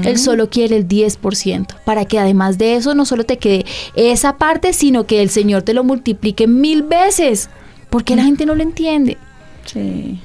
[0.05, 3.65] Él solo quiere el 10%, para que además de eso no solo te quede
[3.95, 7.49] esa parte, sino que el Señor te lo multiplique mil veces.
[7.91, 9.19] ¿Por qué la gente no lo entiende?
[9.67, 10.21] Sí.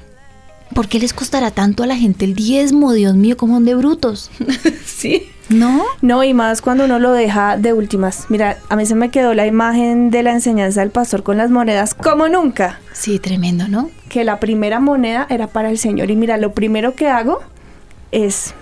[0.74, 2.94] ¿Por qué les costará tanto a la gente el diezmo?
[2.94, 4.30] Dios mío, como son de brutos.
[4.86, 5.28] Sí.
[5.50, 5.84] ¿No?
[6.02, 8.26] No, y más cuando uno lo deja de últimas.
[8.30, 11.52] Mira, a mí se me quedó la imagen de la enseñanza del pastor con las
[11.52, 12.80] monedas como nunca.
[12.94, 13.92] Sí, tremendo, ¿no?
[14.10, 16.10] Que la primera moneda era para el Señor.
[16.10, 17.42] Y mira, lo primero que hago
[18.12, 18.56] es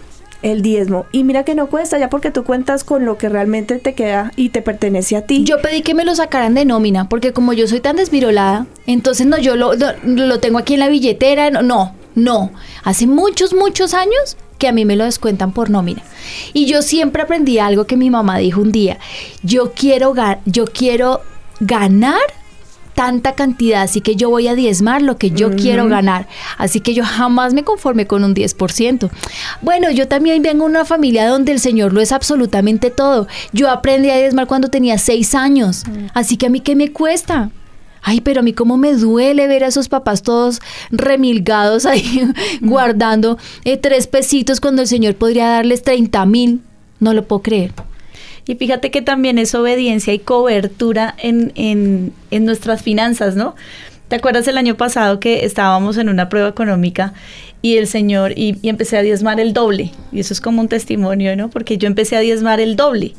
[0.43, 1.05] el diezmo.
[1.11, 4.31] Y mira que no cuesta ya porque tú cuentas con lo que realmente te queda
[4.35, 5.43] y te pertenece a ti.
[5.43, 9.25] Yo pedí que me lo sacaran de nómina, porque como yo soy tan desvirolada, entonces
[9.25, 12.51] no, yo lo, lo, tengo aquí en la billetera, no, no, no.
[12.83, 16.03] Hace muchos, muchos años que a mí me lo descuentan por nómina.
[16.53, 18.99] Y yo siempre aprendí algo que mi mamá dijo un día,
[19.41, 20.13] yo quiero,
[20.45, 21.21] yo quiero
[21.59, 22.19] ganar
[22.93, 26.27] tanta cantidad, así que yo voy a diezmar lo que yo quiero ganar.
[26.57, 29.09] Así que yo jamás me conformé con un 10%.
[29.61, 33.27] Bueno, yo también vengo de una familia donde el Señor lo es absolutamente todo.
[33.51, 37.49] Yo aprendí a diezmar cuando tenía seis años, así que a mí qué me cuesta.
[38.05, 40.59] Ay, pero a mí cómo me duele ver a esos papás todos
[40.91, 42.29] remilgados ahí
[42.61, 46.61] guardando eh, tres pesitos cuando el Señor podría darles 30 mil.
[46.99, 47.73] No lo puedo creer.
[48.45, 53.55] Y fíjate que también es obediencia y cobertura en, en, en nuestras finanzas, ¿no?
[54.09, 57.13] ¿Te acuerdas el año pasado que estábamos en una prueba económica
[57.61, 59.91] y el Señor, y, y empecé a diezmar el doble?
[60.11, 61.49] Y eso es como un testimonio, ¿no?
[61.49, 63.13] Porque yo empecé a diezmar el doble.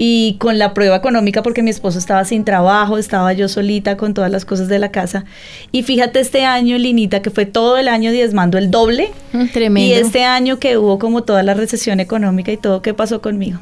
[0.00, 4.14] Y con la prueba económica, porque mi esposo estaba sin trabajo, estaba yo solita con
[4.14, 5.24] todas las cosas de la casa.
[5.72, 9.10] Y fíjate este año, Linita, que fue todo el año diezmando el doble.
[9.32, 9.90] Mm, Tremendo.
[9.90, 13.58] Y este año que hubo como toda la recesión económica y todo, ¿qué pasó conmigo?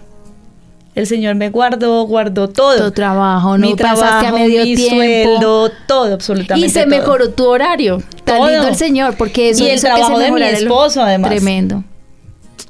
[0.97, 2.87] El Señor me guardó, guardó todo.
[2.87, 4.97] Tu trabajo, no mi trabajo, a medio mi tiempo.
[4.97, 6.89] sueldo, todo, absolutamente Y se todo.
[6.89, 8.03] mejoró tu horario.
[8.25, 8.49] Tan Todo.
[8.51, 11.31] lindo el Señor, porque eso Y el hizo que se trabajo de mi esposo, además.
[11.31, 11.85] Tremendo.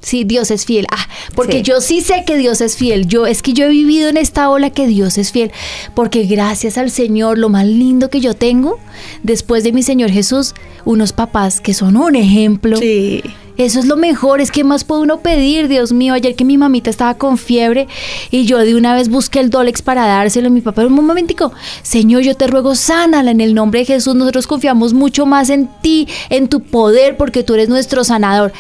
[0.01, 0.87] Sí, Dios es fiel.
[0.93, 1.63] Ah, porque Sí.
[1.63, 3.07] yo sí sé que Dios es fiel.
[3.07, 5.51] Yo es que yo he vivido en esta ola que Dios es fiel,
[5.95, 8.79] porque gracias al Señor, lo más lindo que yo tengo
[9.23, 12.77] después de mi Señor Jesús, unos papás que son un ejemplo.
[12.77, 13.23] Sí.
[13.57, 16.13] Eso es lo mejor, es que más puede uno pedir, Dios mío.
[16.13, 17.89] Ayer que mi mamita estaba con fiebre
[18.31, 20.85] y yo de una vez busqué el Dolex para dárselo a mi papá.
[20.85, 24.15] Un momentico, Señor, yo te ruego, sánala en el nombre de Jesús.
[24.15, 28.53] Nosotros confiamos mucho más en ti, en tu poder, porque tú eres nuestro sanador.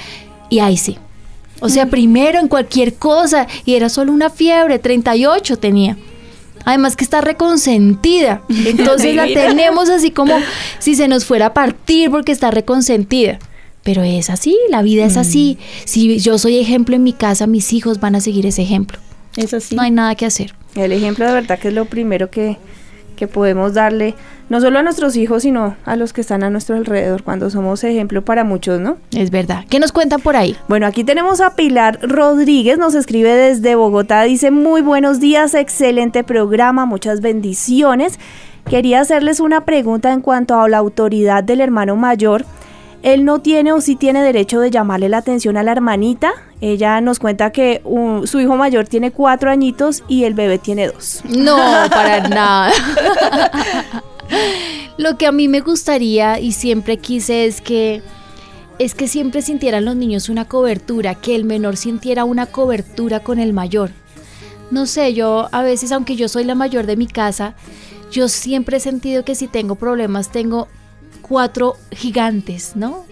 [0.48, 0.96] Y ahí sí.
[1.60, 3.46] O sea, primero en cualquier cosa.
[3.64, 5.96] Y era solo una fiebre, 38 tenía.
[6.64, 8.42] Además que está reconsentida.
[8.48, 10.36] Entonces la tenemos así como
[10.78, 13.38] si se nos fuera a partir porque está reconsentida.
[13.86, 15.58] Pero es así, la vida es así.
[15.84, 18.98] Si yo soy ejemplo en mi casa, mis hijos van a seguir ese ejemplo.
[19.36, 19.76] Es así.
[19.76, 20.56] No hay nada que hacer.
[20.74, 22.58] El ejemplo de verdad que es lo primero que,
[23.14, 24.16] que podemos darle
[24.48, 27.84] no solo a nuestros hijos, sino a los que están a nuestro alrededor, cuando somos
[27.84, 28.96] ejemplo para muchos, ¿no?
[29.12, 29.64] Es verdad.
[29.68, 30.56] ¿Qué nos cuentan por ahí?
[30.66, 36.24] Bueno, aquí tenemos a Pilar Rodríguez, nos escribe desde Bogotá, dice muy buenos días, excelente
[36.24, 38.18] programa, muchas bendiciones.
[38.68, 42.44] Quería hacerles una pregunta en cuanto a la autoridad del hermano mayor.
[43.06, 46.32] Él no tiene o sí tiene derecho de llamarle la atención a la hermanita.
[46.60, 47.80] Ella nos cuenta que
[48.24, 51.22] su hijo mayor tiene cuatro añitos y el bebé tiene dos.
[51.24, 51.56] No,
[51.88, 52.72] para nada.
[54.96, 58.02] Lo que a mí me gustaría y siempre quise es que
[58.80, 63.38] es que siempre sintieran los niños una cobertura, que el menor sintiera una cobertura con
[63.38, 63.90] el mayor.
[64.72, 67.54] No sé, yo a veces, aunque yo soy la mayor de mi casa,
[68.10, 70.66] yo siempre he sentido que si tengo problemas tengo
[71.26, 73.04] cuatro gigantes, ¿no?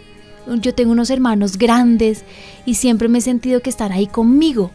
[0.47, 2.25] Yo tengo unos hermanos grandes
[2.67, 4.71] y siempre me he sentido que están ahí conmigo.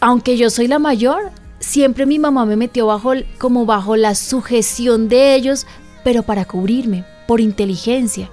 [0.00, 5.08] Aunque yo soy la mayor, siempre mi mamá me metió bajo como bajo la sujeción
[5.08, 5.66] de ellos,
[6.04, 8.30] pero para cubrirme, por inteligencia.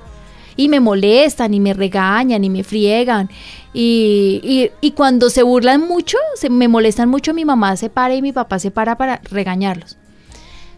[0.55, 3.29] Y me molestan y me regañan y me friegan.
[3.73, 8.21] Y, y, cuando se burlan mucho, se me molestan mucho, mi mamá se para y
[8.21, 9.97] mi papá se para para regañarlos.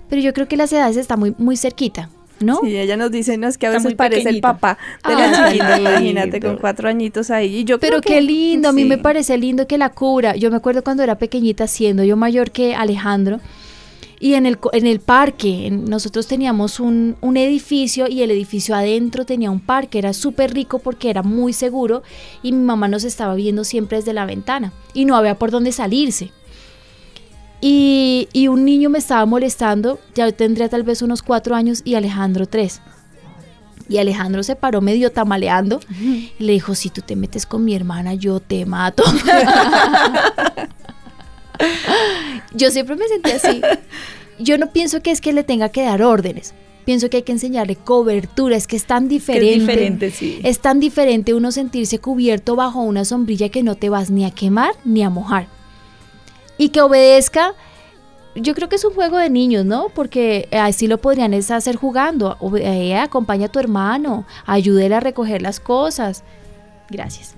[0.10, 2.10] Pero yo creo que las edades están muy, muy cerquita.
[2.40, 2.60] ¿No?
[2.64, 5.80] Sí, ella nos dice, no, es que a veces parece el papá de la chiquita,
[5.80, 7.58] imagínate, con cuatro añitos ahí.
[7.58, 10.36] Y yo Pero qué lindo, a mí me parece lindo que la cubra.
[10.36, 13.40] Yo me acuerdo cuando era pequeñita, siendo yo mayor que Alejandro,
[14.20, 19.26] y en el, en el parque, nosotros teníamos un, un, edificio y el edificio adentro
[19.26, 22.02] tenía un parque, era súper rico porque era muy seguro
[22.42, 25.72] y mi mamá nos estaba viendo siempre desde la ventana y no había por dónde
[25.72, 26.32] salirse.
[27.60, 32.46] Y, un niño me estaba molestando, ya tendría tal vez unos cuatro años y Alejandro
[32.46, 32.82] tres.
[33.90, 37.74] Y Alejandro se paró medio tamaleando y le dijo, si tú te metes con mi
[37.74, 39.04] hermana, yo te mato.
[42.54, 43.62] yo siempre me sentí así.
[44.40, 46.54] Yo no pienso que es que le tenga que dar órdenes.
[46.86, 49.54] Pienso que hay que enseñarle cobertura, es que es tan diferente.
[49.54, 50.40] es diferente, sí.
[50.44, 54.32] Es tan diferente uno sentirse cubierto bajo una sombrilla que no te vas ni a
[54.32, 55.57] quemar ni a mojar
[56.58, 57.54] y que obedezca.
[58.36, 59.90] Yo creo que es un juego de niños, ¿no?
[59.90, 62.38] Porque así lo podrían hacer jugando.
[62.58, 66.24] Eh, acompaña a tu hermano, ayúdele a recoger las cosas.
[66.90, 67.36] Gracias.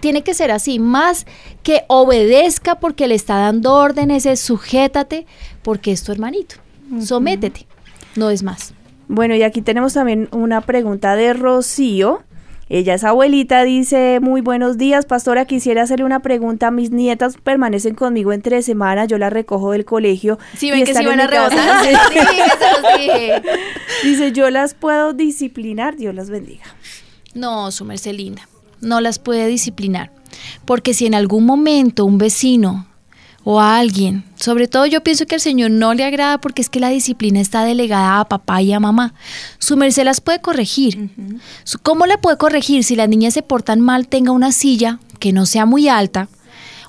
[0.00, 1.26] Tiene que ser así, más
[1.62, 5.26] que obedezca porque le está dando órdenes, es sujétate
[5.62, 6.56] porque es tu hermanito.
[7.00, 7.66] Sométete,
[8.16, 8.74] no es más.
[9.08, 12.22] Bueno, y aquí tenemos también una pregunta de Rocío.
[12.68, 16.70] Ella es abuelita, dice, muy buenos días, pastora, quisiera hacerle una pregunta.
[16.70, 20.38] Mis nietas permanecen conmigo entre semanas, yo las recojo del colegio.
[20.56, 21.84] Sí, ven que se van a rebotar.
[21.84, 23.10] sí,
[24.02, 26.64] Dice, yo las puedo disciplinar, Dios las bendiga.
[27.34, 28.48] No, su merced linda,
[28.80, 30.10] no las puede disciplinar.
[30.64, 32.86] Porque si en algún momento un vecino
[33.44, 34.24] o a alguien.
[34.36, 37.40] Sobre todo yo pienso que al Señor no le agrada porque es que la disciplina
[37.40, 39.14] está delegada a papá y a mamá.
[39.58, 41.10] Su merced las puede corregir.
[41.82, 45.46] ¿Cómo le puede corregir si las niñas se portan mal, tenga una silla que no
[45.46, 46.28] sea muy alta,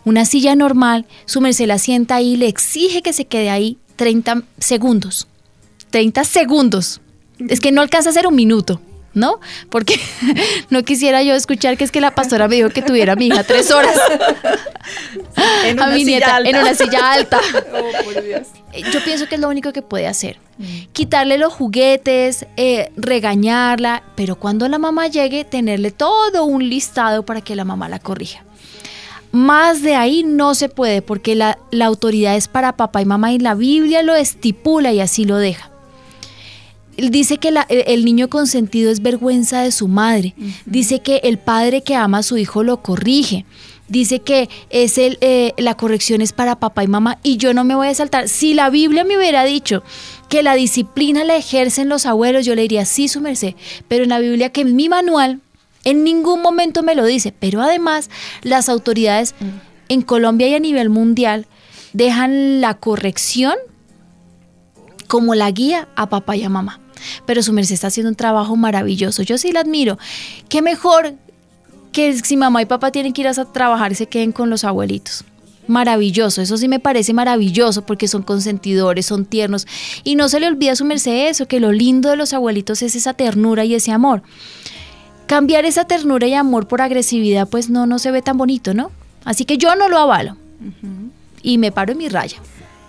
[0.06, 3.78] una silla normal, su merced la sienta ahí y le exige que se quede ahí
[3.96, 5.28] 30 segundos.
[5.90, 7.02] 30 segundos.
[7.40, 8.82] Es que no alcanza a ser un minuto.
[9.16, 9.40] ¿No?
[9.70, 10.00] Porque
[10.70, 13.28] no quisiera yo escuchar que es que la pastora me dijo que tuviera a mi
[13.28, 13.98] hija tres horas.
[15.66, 17.40] en a mi nieta en una silla alta.
[17.76, 18.12] Oh,
[18.74, 20.38] eh, yo pienso que es lo único que puede hacer.
[20.58, 20.92] Mm.
[20.92, 27.42] Quitarle los juguetes, eh, regañarla, pero cuando la mamá llegue, tenerle todo un listado para
[27.42, 28.44] que la mamá la corrija.
[29.32, 33.32] Más de ahí no se puede porque la, la autoridad es para papá y mamá
[33.32, 35.72] y la Biblia lo estipula y así lo deja
[36.98, 40.34] dice que el niño consentido es vergüenza de su madre.
[40.66, 43.46] Dice que el padre que ama a su hijo lo corrige.
[43.88, 47.64] Dice que es el, eh, la corrección es para papá y mamá y yo no
[47.64, 48.30] me voy a saltar.
[48.30, 49.84] Si la Biblia me hubiera dicho
[50.28, 53.54] que la disciplina la ejercen los abuelos, yo le diría sí, su merced.
[53.88, 55.40] Pero en la Biblia, que en mi manual,
[55.84, 57.32] en ningún momento me lo dice.
[57.38, 58.10] Pero además,
[58.42, 59.36] las autoridades
[59.88, 61.46] en Colombia y a nivel mundial
[61.94, 63.54] dejan la corrección
[65.08, 66.80] como la guía a papá y a mamá
[67.26, 69.24] pero su merced está haciendo un trabajo maravilloso.
[69.24, 69.98] Yo sí la admiro.
[70.50, 71.16] Qué mejor
[71.92, 74.64] que si mamá y papá tienen que ir a trabajar y se queden con los
[74.64, 75.24] abuelitos.
[75.68, 79.66] Maravilloso, eso sí me parece maravilloso porque son consentidores, son tiernos
[80.04, 82.82] y no se le olvida a su merced eso, que lo lindo de los abuelitos
[82.82, 84.22] es esa ternura y ese amor.
[85.26, 88.92] Cambiar esa ternura y amor por agresividad pues no, no se ve tan bonito, ¿no?
[89.24, 90.38] Así que yo no lo avalo
[91.42, 92.38] y me paro en mi raya.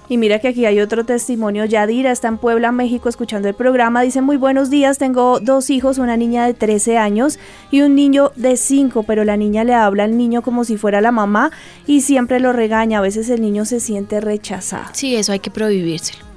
[0.08, 1.64] Y mira que aquí hay otro testimonio.
[1.64, 4.02] Yadira está en Puebla, México, escuchando el programa.
[4.02, 7.38] Dice, muy buenos días, tengo dos hijos, una niña de 13 años
[7.70, 11.00] y un niño de 5, pero la niña le habla al niño como si fuera
[11.00, 11.50] la mamá
[11.86, 12.98] y siempre lo regaña.
[12.98, 14.86] A veces el niño se siente rechazado.
[14.92, 16.35] Sí, eso hay que prohibírselo.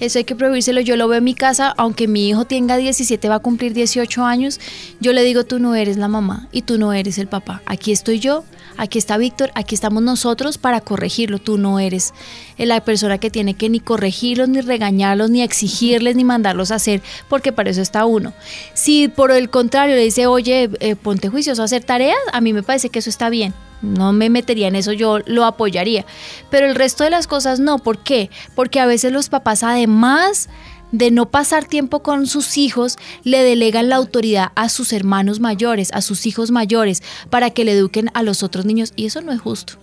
[0.00, 0.80] Eso hay que prohibírselo.
[0.80, 4.24] Yo lo veo en mi casa, aunque mi hijo tenga 17, va a cumplir 18
[4.24, 4.58] años.
[5.00, 7.62] Yo le digo, tú no eres la mamá y tú no eres el papá.
[7.66, 8.44] Aquí estoy yo,
[8.78, 11.38] aquí está Víctor, aquí estamos nosotros para corregirlo.
[11.38, 12.14] Tú no eres
[12.56, 17.02] la persona que tiene que ni corregirlos, ni regañarlos, ni exigirles, ni mandarlos a hacer,
[17.28, 18.32] porque para eso está uno.
[18.72, 22.52] Si por el contrario le dice, oye, eh, ponte juicioso a hacer tareas, a mí
[22.52, 23.54] me parece que eso está bien.
[23.82, 26.04] No me metería en eso, yo lo apoyaría.
[26.50, 27.78] Pero el resto de las cosas no.
[27.78, 28.30] ¿Por qué?
[28.54, 30.48] Porque a veces los papás, además
[30.92, 35.90] de no pasar tiempo con sus hijos, le delegan la autoridad a sus hermanos mayores,
[35.92, 38.92] a sus hijos mayores, para que le eduquen a los otros niños.
[38.96, 39.74] Y eso no es justo.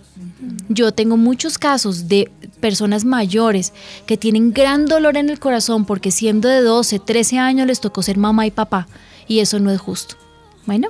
[0.68, 2.30] Yo tengo muchos casos de
[2.60, 3.72] personas mayores
[4.06, 8.02] que tienen gran dolor en el corazón porque siendo de 12, 13 años les tocó
[8.02, 8.86] ser mamá y papá.
[9.26, 10.16] Y eso no es justo.
[10.66, 10.88] Bueno.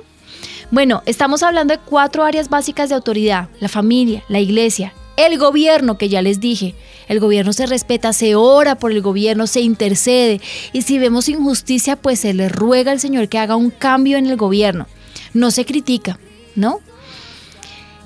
[0.71, 5.97] Bueno, estamos hablando de cuatro áreas básicas de autoridad, la familia, la iglesia, el gobierno,
[5.97, 6.75] que ya les dije.
[7.07, 10.41] El gobierno se respeta, se ora por el gobierno, se intercede.
[10.71, 14.27] Y si vemos injusticia, pues se le ruega al Señor que haga un cambio en
[14.27, 14.85] el gobierno.
[15.33, 16.19] No se critica,
[16.55, 16.81] ¿no?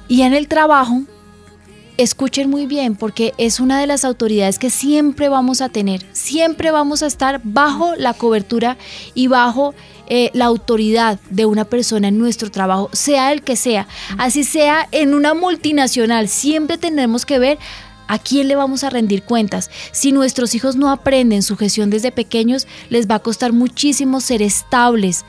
[0.07, 1.01] Y en el trabajo,
[1.97, 6.05] escuchen muy bien, porque es una de las autoridades que siempre vamos a tener.
[6.13, 8.77] Siempre vamos a estar bajo la cobertura
[9.13, 9.75] y bajo
[10.07, 13.87] eh, la autoridad de una persona en nuestro trabajo, sea el que sea,
[14.17, 17.57] así sea en una multinacional, siempre tenemos que ver
[18.07, 19.69] a quién le vamos a rendir cuentas.
[19.91, 24.41] Si nuestros hijos no aprenden su gestión desde pequeños, les va a costar muchísimo ser
[24.41, 25.25] estables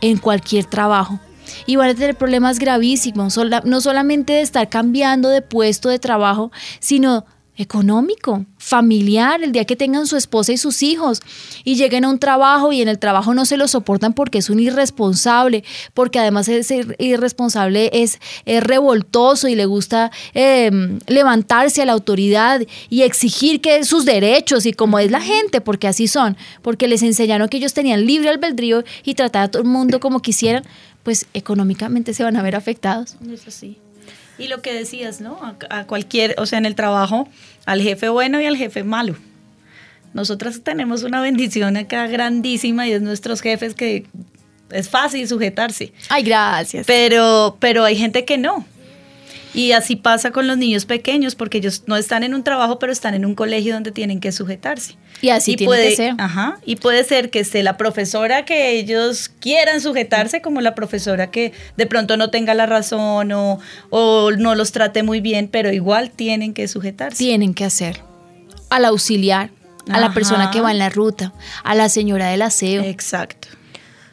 [0.00, 1.20] en cualquier trabajo.
[1.66, 6.50] Y van a tener problemas gravísimos, no solamente de estar cambiando de puesto de trabajo,
[6.80, 7.26] sino
[7.56, 11.20] económico, familiar, el día que tengan su esposa y sus hijos
[11.62, 14.50] y lleguen a un trabajo y en el trabajo no se lo soportan porque es
[14.50, 21.92] un irresponsable, porque además ese irresponsable es, revoltoso y le gusta em, levantarse a la
[21.92, 26.88] autoridad y exigir que sus derechos y como es la gente, porque así son, porque
[26.88, 30.64] les enseñaron que ellos tenían libre albedrío y tratar a todo el mundo como quisieran,
[31.02, 33.16] pues económicamente se van a ver afectados.
[33.30, 33.78] Eso sí.
[34.38, 35.38] Y lo que decías, ¿no?
[35.70, 37.28] A, cualquier, o sea, en el trabajo,
[37.66, 39.16] al jefe bueno y al jefe malo.
[40.12, 44.06] Nosotras tenemos una bendición acá grandísima y es nuestros jefes que
[44.70, 45.92] es fácil sujetarse.
[46.08, 46.86] Ay, gracias.
[46.86, 48.64] Pero, pero hay gente que no.
[49.54, 52.92] Y así pasa con los niños pequeños, porque ellos no están en un trabajo, pero
[52.92, 54.96] están en un colegio donde tienen que sujetarse.
[55.22, 56.14] Y así tiene puede, que ser.
[56.18, 61.30] Ajá, y puede ser que esté la profesora que ellos quieran sujetarse, como la profesora
[61.30, 65.72] que de pronto no tenga la razón o, o no los trate muy bien, pero
[65.72, 67.18] igual tienen que sujetarse.
[67.18, 68.00] Tienen que hacer.
[68.70, 69.50] Al auxiliar,
[69.88, 71.32] a la persona que va en la ruta,
[71.62, 72.82] a la señora del aseo.
[72.82, 73.48] Exacto.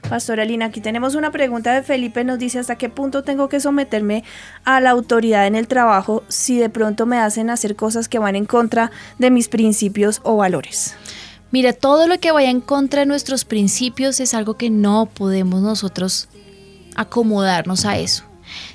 [0.10, 3.60] Pastora Lina, aquí tenemos una pregunta de Felipe, nos dice hasta qué punto tengo que
[3.60, 4.24] someterme
[4.66, 8.36] a la autoridad en el trabajo si de pronto me hacen hacer cosas que van
[8.36, 10.95] en contra de mis principios o valores.
[11.52, 15.62] Mira, todo lo que vaya en contra de nuestros principios es algo que no podemos
[15.62, 16.30] nosotros
[16.95, 18.24] acomodarnos a eso.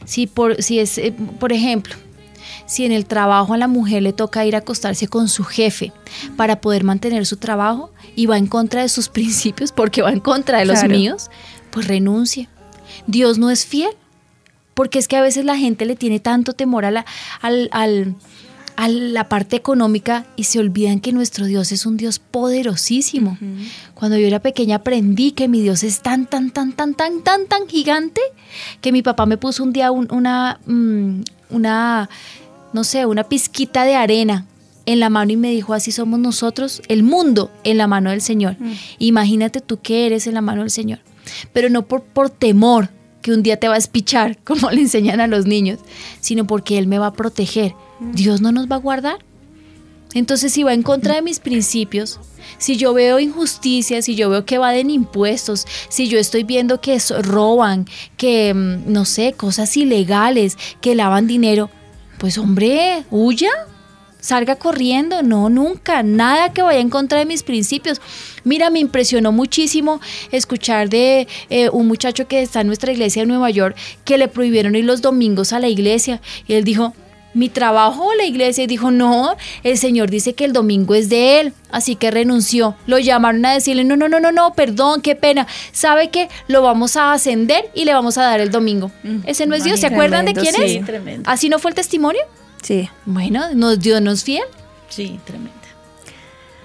[0.04, 1.96] Si por, si es, eh, por ejemplo,
[2.66, 5.92] si en el trabajo a la mujer le toca ir a acostarse con su jefe
[6.36, 10.20] para poder mantener su trabajo y va en contra de sus principios porque va en
[10.20, 11.30] contra de los míos,
[11.70, 12.48] pues renuncie.
[13.06, 13.90] Dios no es fiel,
[14.74, 17.06] porque es que a veces la gente le tiene tanto temor a la,
[17.40, 17.68] al,
[18.76, 23.38] a la parte económica y se olvidan que nuestro Dios es un Dios poderosísimo.
[23.94, 27.46] Cuando yo era pequeña aprendí que mi Dios es tan, tan, tan, tan, tan, tan,
[27.46, 28.20] tan gigante
[28.80, 32.08] que mi papá me puso un día una, mm, una
[32.72, 34.46] no sé, una pizquita de arena
[34.86, 38.20] en la mano y me dijo, así somos nosotros, el mundo en la mano del
[38.20, 38.56] Señor.
[38.58, 38.72] Mm.
[39.00, 41.00] Imagínate tú que eres en la mano del Señor,
[41.52, 45.20] pero no por, por temor que un día te va a espichar, como le enseñan
[45.20, 45.80] a los niños,
[46.20, 47.74] sino porque Él me va a proteger.
[48.00, 48.12] Mm.
[48.12, 49.18] Dios no nos va a guardar.
[50.14, 52.20] Entonces, si va en contra de mis principios,
[52.58, 56.98] si yo veo injusticias, si yo veo que evaden impuestos, si yo estoy viendo que
[57.22, 61.68] roban, que, mm, no sé, cosas ilegales, que lavan dinero,
[62.18, 63.50] pues hombre, huya,
[64.20, 68.00] salga corriendo, no, nunca, nada que vaya en contra de mis principios.
[68.44, 70.00] Mira, me impresionó muchísimo
[70.32, 74.28] escuchar de eh, un muchacho que está en nuestra iglesia de Nueva York que le
[74.28, 76.94] prohibieron ir los domingos a la iglesia y él dijo,
[77.36, 81.10] mi trabajo o la iglesia y dijo, no, el Señor dice que el domingo es
[81.10, 82.74] de él, así que renunció.
[82.86, 85.46] Lo llamaron a decirle, no, no, no, no, no, perdón, qué pena.
[85.70, 88.90] ¿Sabe que lo vamos a ascender y le vamos a dar el domingo?
[89.02, 90.80] Mm, Ese no es Dios, ¿se acuerdan de quién es?
[91.26, 92.22] Así no fue el testimonio.
[92.66, 92.90] Sí.
[93.04, 94.42] Bueno, Dios no es fiel.
[94.88, 95.52] Sí, tremenda.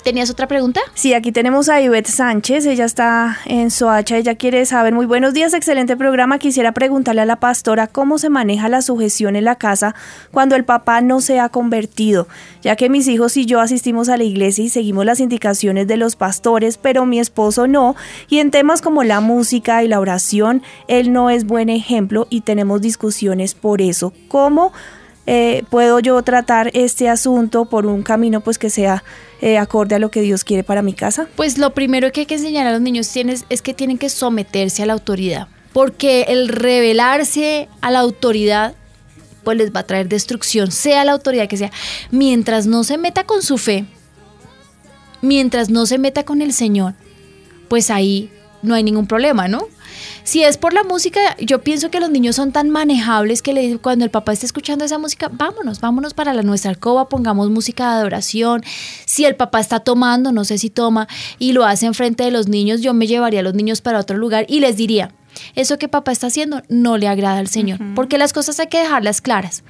[0.04, 0.82] ¿Tenías otra pregunta?
[0.96, 5.36] Sí, aquí tenemos a Ivette Sánchez, ella está en Soacha, ella quiere saber, muy buenos
[5.36, 9.58] días, excelente programa, quisiera preguntarle a la pastora cómo se maneja la sujeción en la
[9.58, 9.94] casa
[10.32, 12.28] cuando el papá no se ha convertido,
[12.64, 15.98] ya que mis hijos y yo asistimos a la iglesia y seguimos las indicaciones de
[15.98, 17.96] los pastores, pero mi esposo no,
[18.28, 22.42] y en temas como la música y la oración, él no es buen ejemplo y
[22.42, 24.14] tenemos discusiones por eso.
[24.30, 24.74] ¿Cómo
[25.28, 29.04] eh, puedo yo tratar este asunto por un camino pues que sea
[29.42, 31.28] eh, acorde a lo que Dios quiere para mi casa?
[31.36, 33.10] Pues lo primero que hay que enseñar a los niños
[33.50, 38.76] es que tienen que someterse a la autoridad, porque el rebelarse a la autoridad
[39.44, 41.72] pues les va a traer destrucción, sea la autoridad que sea,
[42.12, 43.86] mientras no se meta con su fe,
[45.22, 46.94] mientras no se meta con el Señor,
[47.68, 48.30] pues ahí
[48.62, 49.68] no hay ningún problema, ¿no?
[50.24, 53.78] Si es por la música, yo pienso que los niños son tan manejables que le,
[53.80, 57.92] cuando el papá está escuchando esa música, vámonos, vámonos para la, nuestra alcoba, pongamos música
[57.92, 58.64] de adoración.
[59.06, 61.08] Si el papá está tomando, no sé si toma,
[61.40, 64.18] y lo hace enfrente de los niños, yo me llevaría a los niños para otro
[64.18, 65.12] lugar y les diría,
[65.56, 68.80] eso que papá está haciendo no le agrada al Señor, porque las cosas hay que
[68.80, 69.64] dejarlas claras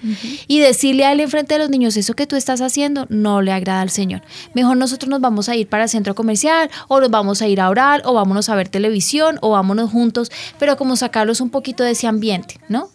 [0.48, 3.52] y decirle a él enfrente de los niños, eso que tú estás haciendo no le
[3.52, 4.22] agrada al Señor.
[4.54, 7.62] Mejor nosotros nos vamos a ir para el centro comercial o nos vamos a ir
[7.62, 11.84] a orar o vámonos a ver televisión o vámonos juntos, pero como sacarlos un poquito
[11.84, 12.90] de ese ambiente, ¿no?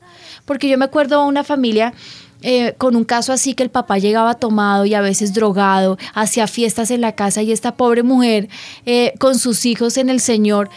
[0.44, 1.92] Porque yo me acuerdo a una familia
[2.42, 6.46] eh, con un caso así que el papá llegaba tomado y a veces drogado, hacía
[6.46, 8.48] fiestas en la casa y esta pobre mujer
[8.84, 10.68] eh, con sus hijos en el Señor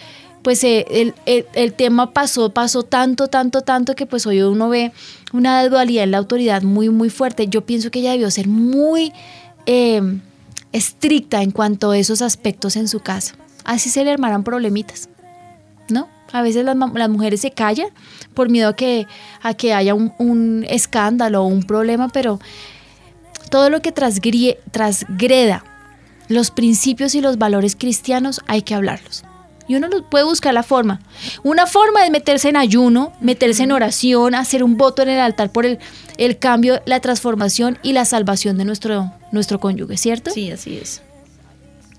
[0.42, 4.92] pues eh, el, tema pasó, pasó tanto, tanto, tanto que pues hoy uno ve
[5.34, 7.48] una dualidad en la autoridad muy, muy fuerte.
[7.48, 9.12] Yo pienso que ella debió ser muy
[9.66, 10.22] em,
[10.72, 13.36] estricta en cuanto a esos aspectos en su casa.
[13.66, 15.10] Así se le armaran problemitas,
[15.90, 16.08] ¿no?
[16.32, 16.76] A veces las,
[17.10, 17.90] mujeres se callan
[18.34, 19.08] por miedo a que,
[19.42, 22.40] a que haya un, un escándalo o un problema, pero
[23.50, 25.64] todo lo que transgreda
[26.28, 29.24] los principios y los valores cristianos hay que hablarlos.
[29.70, 31.00] Y uno puede buscar la forma.
[31.44, 35.52] Una forma es meterse en ayuno, meterse en oración, hacer un voto en el altar
[35.52, 35.78] por el,
[36.18, 40.32] el cambio, la transformación y la salvación de nuestro, nuestro cónyuge, ¿cierto?
[40.32, 41.04] Sí, así es.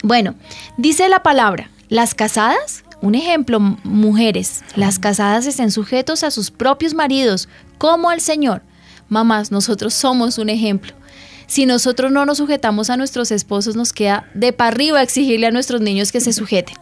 [0.02, 0.34] Bueno,
[0.78, 6.92] dice la palabra, las casadas, un ejemplo, mujeres, las casadas estén sujetos a sus propios
[6.92, 7.48] maridos,
[7.78, 8.62] como al Señor.
[9.08, 10.92] Mamás, nosotros somos un ejemplo.
[11.50, 15.50] Si nosotros no nos sujetamos a nuestros esposos, nos queda de para arriba exigirle a
[15.50, 16.76] nuestros niños que se sujeten.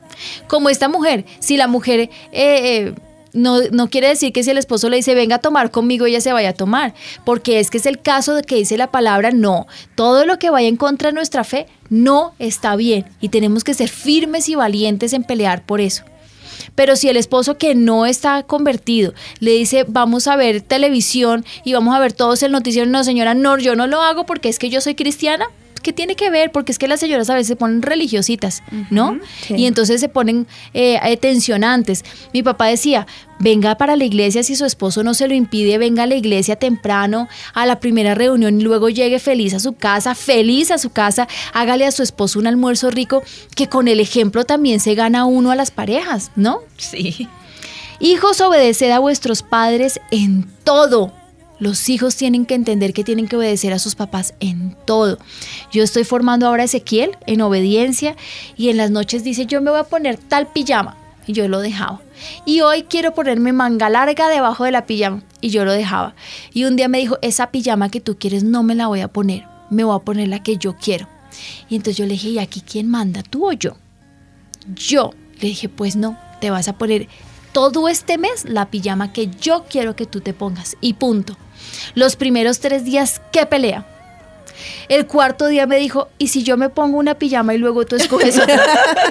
[0.47, 2.01] Como esta mujer, si la mujer...
[2.01, 2.95] Eh, eh,
[3.33, 6.21] no, no, quiere decir que si el esposo le dice venga a tomar conmigo, ella
[6.21, 6.95] se vaya a tomar,
[7.25, 9.67] porque es que es el caso de que dice la palabra no.
[9.95, 13.75] Todo lo que vaya en contra de nuestra fe no está bien y tenemos que
[13.75, 16.05] ser firmes y valientes en pelear por eso.
[16.75, 21.73] Pero si el esposo que no está convertido le dice, vamos a ver televisión y
[21.73, 24.59] vamos a ver todos el noticiero, no señora, no, yo no lo hago porque es
[24.59, 25.47] que yo soy cristiana,
[25.81, 26.53] ¿qué tiene que ver?
[26.53, 29.19] Porque es que las señoras a veces se ponen religiositas, ¿no?
[29.49, 32.05] Y entonces se ponen eh, eh, tensionantes.
[32.33, 33.07] Mi papá decía,
[33.39, 36.57] venga para la iglesia si su esposo no se lo impide, venga a la iglesia
[36.57, 40.91] temprano, a la primera reunión y luego llegue feliz a su casa, feliz a su
[40.91, 43.23] casa, hágale a su esposo un almuerzo rico,
[43.55, 46.61] que con el ejemplo también se gana uno a las parejas, ¿no?
[46.77, 47.29] Sí.
[48.01, 51.13] Hijos, obedeced a vuestros padres en todo
[51.59, 55.19] los hijos tienen que entender que tienen que obedecer a sus papás en todo.
[55.73, 58.17] Yo estoy formando ahora a Ezequiel en obediencia
[58.57, 60.97] y en las noches dice yo me voy a poner tal pijama
[61.27, 62.01] y yo lo dejaba.
[62.45, 66.15] Y hoy quiero ponerme manga larga debajo de la pijama y yo lo dejaba.
[66.53, 69.09] Y un día me dijo, esa pijama que tú quieres no me la voy a
[69.09, 71.07] poner, me voy a poner la que yo quiero.
[71.69, 73.77] Y entonces yo le dije, ¿y aquí quién manda, tú o yo?
[74.75, 77.09] Yo le dije, pues no, te vas a poner
[77.53, 81.37] todo este mes la pijama que yo quiero que tú te pongas y punto.
[81.95, 83.87] Los primeros tres días, ¿qué pelea?
[84.89, 87.97] El cuarto día me dijo, ¿y si yo me pongo una pijama y luego tú
[87.97, 88.63] escoges otra?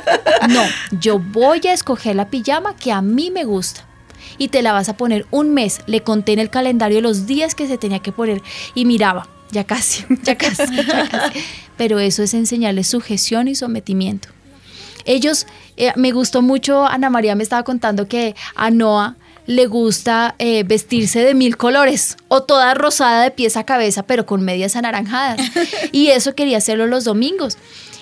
[0.49, 0.61] no,
[0.99, 3.85] yo voy a escoger la pijama que a mí me gusta.
[4.37, 5.81] Y te la vas a poner un mes.
[5.87, 8.41] Le conté en el calendario los días que se tenía que poner
[8.75, 11.39] y miraba, ya casi, ya casi, ya casi.
[11.77, 14.29] Pero eso es enseñarle sujeción y sometimiento.
[15.05, 15.47] Ellos,
[15.77, 19.15] eh, me gustó mucho, Ana María me estaba contando que a Noah
[19.47, 24.25] le gusta eh, vestirse de mil colores o toda rosada de pies a cabeza, pero
[24.25, 25.39] con medias anaranjadas.
[25.91, 27.57] Y eso quería hacerlo los domingos.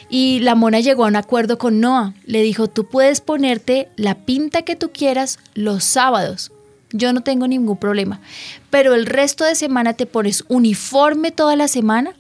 [0.10, 2.14] Y la mona llegó a un acuerdo con Noah.
[2.26, 6.52] Le dijo, tú puedes ponerte la pinta que tú quieras los sábados,
[6.96, 8.22] yo no tengo ningún problema.
[8.70, 12.14] Pero el resto de semana te pones uniforme toda la semana,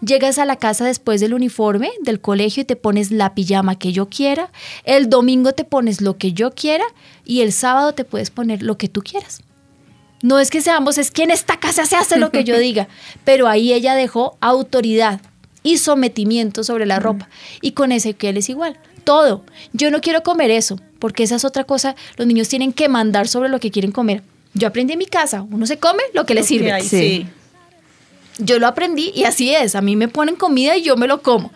[0.00, 3.92] llegas a la casa después del uniforme del colegio y te pones la pijama que
[3.92, 4.50] yo quiera,
[4.84, 6.84] el domingo te pones lo que yo quiera
[7.24, 9.42] y el sábado te puedes poner lo que tú quieras.
[10.22, 12.88] No es que seamos, es que en esta casa se hace lo que yo diga,
[13.24, 15.20] pero ahí ella dejó autoridad
[15.62, 17.28] y sometimiento sobre la ropa.
[17.60, 18.78] Y con Ezequiel es igual.
[19.04, 19.44] Todo.
[19.72, 21.96] Yo no quiero comer eso, porque esa es otra cosa.
[22.16, 24.22] Los niños tienen que mandar sobre lo que quieren comer.
[24.54, 26.80] Yo aprendí en mi casa, uno se come lo que le sirve.
[26.82, 27.26] Sí.
[28.38, 29.74] Yo lo aprendí y así es.
[29.74, 31.52] A mí me ponen comida y yo me lo como.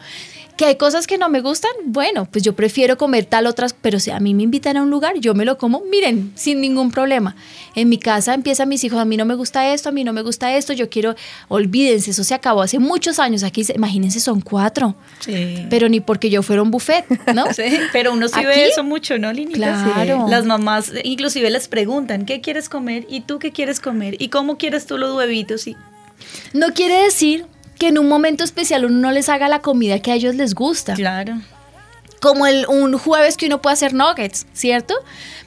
[0.57, 3.99] Que hay cosas que no me gustan, bueno, pues yo prefiero comer tal otras, pero
[3.99, 6.93] si a mí me invitan a un lugar, yo me lo como, miren, sin ningún
[6.93, 7.35] problema.
[7.75, 10.13] En mi casa empiezan mis hijos, a mí no me gusta esto, a mí no
[10.13, 11.17] me gusta esto, yo quiero,
[11.49, 15.67] olvídense, eso se acabó hace muchos años, aquí, se- imagínense, son cuatro, Sí.
[15.71, 17.47] pero ni porque yo fuera un buffet, ¿no?
[17.53, 19.57] Sí, pero uno sí Aquí, ve eso mucho, ¿no, Linita?
[19.59, 20.25] Claro.
[20.27, 20.31] Sí.
[20.31, 23.07] Las mamás eh, inclusive les preguntan, ¿qué quieres comer?
[23.09, 24.15] ¿Y tú qué quieres comer?
[24.21, 25.67] ¿Y cómo quieres tú los huevitos?
[25.67, 25.77] Y
[26.53, 27.47] No quiere decir
[27.79, 30.55] que en un momento especial uno no les haga la comida que a ellos les
[30.55, 30.95] gusta.
[30.95, 31.41] claro.
[32.21, 34.95] como el, un jueves que uno puede hacer nuggets, ¿cierto?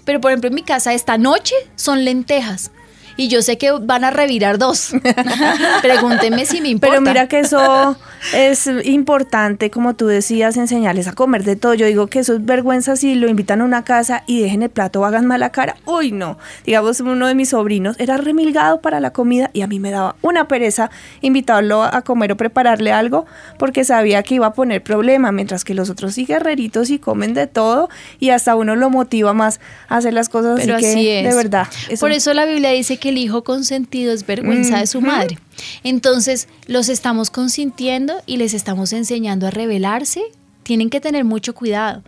[0.06, 2.72] Pero por ejemplo en mi casa esta noche son lentejas.
[3.18, 4.92] Y yo sé que van a revirar dos.
[5.82, 6.96] Pregúntenme si me importa.
[6.96, 7.98] Pero mira que eso
[8.34, 11.74] es importante, como tú decías, enseñarles a comer de todo.
[11.74, 14.70] Yo digo que eso es vergüenza si lo invitan a una casa y dejen el
[14.70, 15.78] plato o hagan mala cara.
[15.86, 16.38] Uy, no.
[16.66, 20.16] Digamos, uno de mis sobrinos era remilgado para la comida y a mí me daba
[20.22, 20.90] una pereza
[21.22, 23.26] invitarlo a comer o prepararle algo
[23.58, 27.34] porque sabía que iba a poner problema, mientras que los otros sí guerreritos y comen
[27.34, 27.90] de todo
[28.20, 29.60] y hasta uno lo motiva más
[29.90, 31.30] a hacer las cosas Pero así que así es.
[31.30, 31.68] de verdad.
[32.00, 35.38] Por eso la Biblia dice que el hijo consentido es vergüenza de su madre.
[35.84, 40.22] Entonces, los estamos consintiendo y les estamos enseñando a rebelarse.
[40.64, 42.04] Tienen que tener mucho cuidado.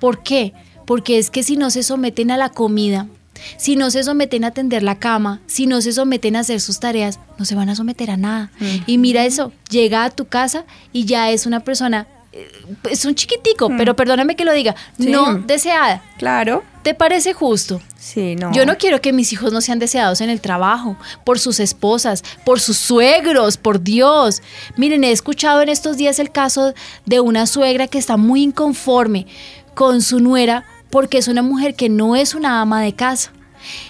[0.00, 0.52] ¿Por qué?
[0.86, 3.08] Porque es que si no se someten a la comida,
[3.56, 6.80] si no se someten a tender la cama, si no se someten a hacer sus
[6.80, 8.50] tareas, no se van a someter a nada.
[8.86, 12.06] Y mira eso, llega a tu casa y ya es una persona,
[12.90, 15.10] es un chiquitico, pero perdóname que lo diga, Sí.
[15.10, 16.02] no deseada.
[16.18, 16.62] Claro.
[16.82, 17.80] ¿Te parece justo?
[17.98, 18.52] Sí, no.
[18.52, 22.22] Yo no quiero que mis hijos no sean deseados en el trabajo, por sus esposas,
[22.44, 24.42] por sus suegros, por Dios.
[24.76, 26.74] Miren, he escuchado en estos días el caso
[27.06, 29.26] de una suegra que está muy inconforme
[29.74, 33.32] con su nuera porque es una mujer que no es una ama de casa.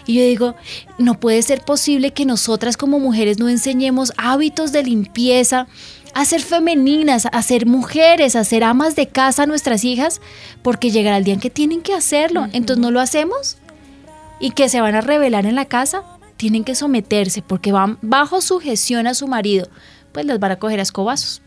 [0.06, 0.54] Y yo digo,
[0.98, 5.66] no puede ser posible que nosotras como mujeres no enseñemos hábitos de limpieza,
[6.14, 10.20] a ser femeninas, a ser mujeres, a ser amas de casa a nuestras hijas,
[10.62, 12.46] porque llegará el día en que tienen que hacerlo.
[12.52, 13.58] Entonces no lo hacemos
[14.40, 16.02] y que se van a rebelar en la casa,
[16.36, 19.68] tienen que someterse porque van bajo sujeción a su marido,
[20.12, 21.42] pues las van a coger a escobazos.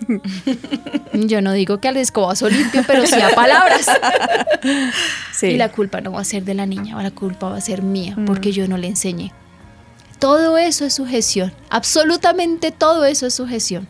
[1.12, 3.86] Yo no digo que al escobazo limpio, pero sí a palabras.
[5.32, 5.48] Sí.
[5.48, 7.82] Y la culpa no va a ser de la niña, la culpa va a ser
[7.82, 9.32] mía, porque yo no le enseñé.
[10.20, 13.88] Todo eso es sujeción, absolutamente todo eso es sujeción.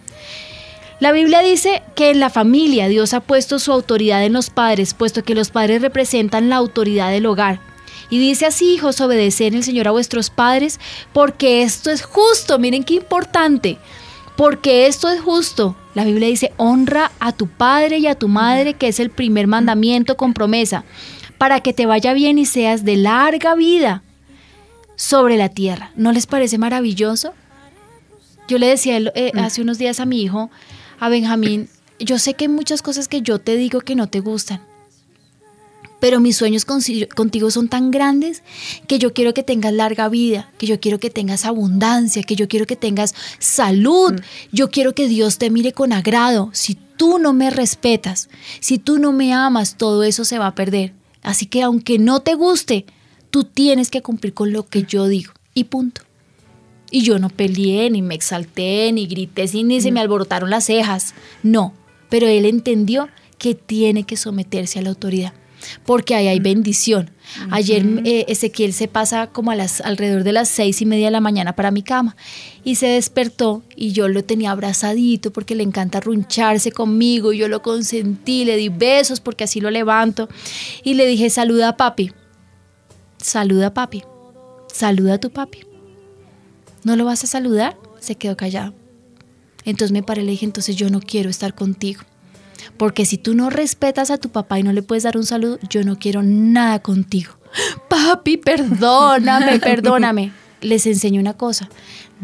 [1.01, 4.95] La Biblia dice que en la familia Dios ha puesto su autoridad en los padres,
[4.95, 7.59] puesto que los padres representan la autoridad del hogar.
[8.11, 10.78] Y dice así, hijos, obedeced el Señor a vuestros padres,
[11.12, 12.61] porque esto es justo.
[12.61, 13.78] Miren qué importante.
[14.37, 15.74] Porque esto es justo.
[15.95, 19.49] La Biblia dice, honra a tu padre y a tu madre, que es el primer
[19.49, 20.85] mandamiento con promesa,
[21.39, 24.05] para que te vaya bien y seas de larga vida
[25.01, 25.92] sobre la tierra.
[25.96, 27.32] ¿No les parece maravilloso?
[28.48, 30.51] Yo le decía eh, hace unos días a mi hijo,
[30.98, 34.20] a Benjamín, yo sé que hay muchas cosas que yo te digo que no te
[34.20, 34.61] gustan,
[36.01, 38.42] pero mis sueños contigo son tan grandes
[38.88, 42.46] que yo quiero que tengas larga vida, que yo quiero que tengas abundancia, que yo
[42.46, 44.20] quiero que tengas salud,
[44.53, 46.51] yo quiero que Dios te mire con agrado.
[46.53, 48.28] Si tú no me respetas,
[48.61, 50.92] si tú no me amas, todo eso se va a perder.
[51.22, 52.84] Así que aunque no te guste,
[53.31, 55.33] tú tienes que cumplir con lo que yo digo.
[55.55, 56.03] Y punto.
[56.91, 60.64] Y yo no peleé, ni me exalté, ni grité, ni, ni se me alborotaron las
[60.64, 61.14] cejas.
[61.43, 61.72] No,
[62.09, 63.09] pero él entendió
[63.39, 65.33] que tiene que someterse a la autoridad,
[65.87, 67.11] porque ahí hay bendición.
[67.51, 71.12] Ayer eh, Ezequiel se pasa como a las alrededor de las seis y media de
[71.12, 72.16] la mañana para mi cama
[72.64, 77.33] y se despertó y yo lo tenía abrazadito porque le encanta runcharse conmigo.
[77.33, 80.28] Yo lo consentí, le di besos porque así lo levanto
[80.83, 82.12] y le dije saluda a papi,
[83.22, 84.02] saluda a papi,
[84.72, 85.60] saluda a tu papi.
[86.84, 87.76] ¿No lo vas a saludar?
[88.00, 88.74] Se quedó callado.
[89.64, 92.02] Entonces me paré y le dije, entonces yo no quiero estar contigo.
[92.76, 95.58] Porque si tú no respetas a tu papá y no le puedes dar un saludo,
[95.68, 97.32] yo no quiero nada contigo.
[97.88, 100.32] Papi, perdóname, perdóname.
[100.60, 101.68] Les enseño una cosa.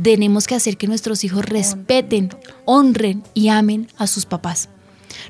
[0.02, 2.30] Tenemos que hacer que nuestros hijos respeten,
[2.64, 4.68] honren y amen a sus papás.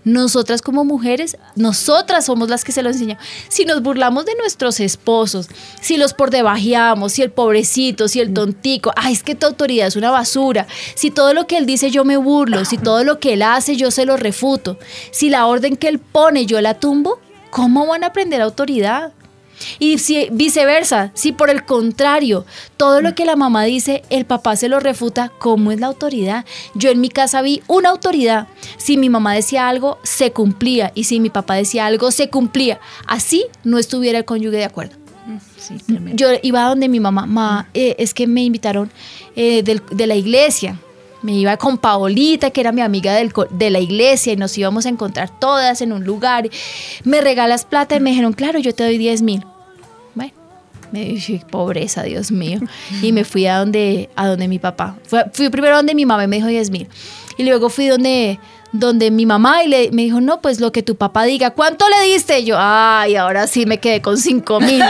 [0.05, 3.22] Nosotras como mujeres, nosotras somos las que se lo enseñamos.
[3.49, 5.49] Si nos burlamos de nuestros esposos,
[5.80, 9.87] si los por debajeamos, si el pobrecito, si el tontico, ay, es que tu autoridad
[9.87, 10.66] es una basura.
[10.95, 13.76] Si todo lo que él dice yo me burlo, si todo lo que él hace
[13.76, 14.78] yo se lo refuto,
[15.11, 17.20] si la orden que él pone yo la tumbo,
[17.51, 19.12] ¿cómo van a aprender autoridad?
[19.78, 22.44] Y si viceversa, si por el contrario,
[22.76, 26.44] todo lo que la mamá dice, el papá se lo refuta, ¿cómo es la autoridad?
[26.74, 28.48] Yo en mi casa vi una autoridad.
[28.76, 30.92] Si mi mamá decía algo, se cumplía.
[30.94, 32.80] Y si mi papá decía algo, se cumplía.
[33.07, 34.96] Así no estuviera el cónyuge de acuerdo.
[36.14, 38.90] Yo iba donde mi mamá, "Ma, eh, es que me invitaron
[39.34, 40.78] eh, del- de la iglesia.
[41.27, 44.87] Me iba con Paolita, que era mi amiga del de la iglesia, y nos íbamos
[44.87, 46.49] a encontrar todas en un lugar.
[47.03, 49.45] Me regalas plata y me dijeron, claro, yo te doy 10 mil.
[50.14, 50.33] Bueno,
[50.93, 52.61] me dije, pobreza, Dios mío.
[53.03, 54.99] Y me fui a donde, a donde mi papá.
[55.03, 56.87] Fui, fui primero donde mi mamá me dijo 10 mil.
[57.37, 58.39] Y luego fui donde,
[58.79, 61.51] donde mi mamá y le, me dijo, no, pues lo que tu papá diga.
[61.51, 62.41] ¿Cuánto le diste?
[62.41, 64.83] Y yo, ay, ahora sí me quedé con 5 mil.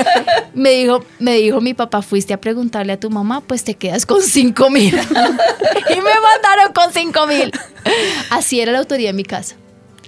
[0.54, 4.06] me, dijo, me dijo mi papá, fuiste a preguntarle a tu mamá, pues te quedas
[4.06, 4.94] con 5 mil.
[5.90, 7.52] y me mandaron con 5 mil.
[8.30, 9.56] Así era la autoridad en mi casa.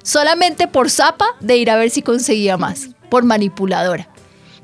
[0.03, 2.89] Solamente por zapa de ir a ver si conseguía más.
[3.11, 4.09] Por manipuladora.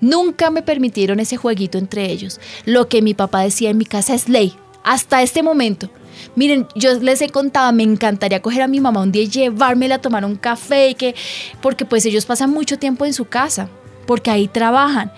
[0.01, 2.41] Nunca me permitieron ese jueguito entre ellos.
[2.65, 4.55] Lo que mi papá decía en mi casa es ley.
[4.83, 5.91] Hasta este momento.
[6.37, 9.97] Miren, yo les he contado, me encantaría coger a mi mamá un día y llevármela
[9.97, 10.97] a tomar un café
[11.61, 13.69] porque pues ellos pasan mucho tiempo en su casa,
[14.07, 15.13] porque ahí trabajan.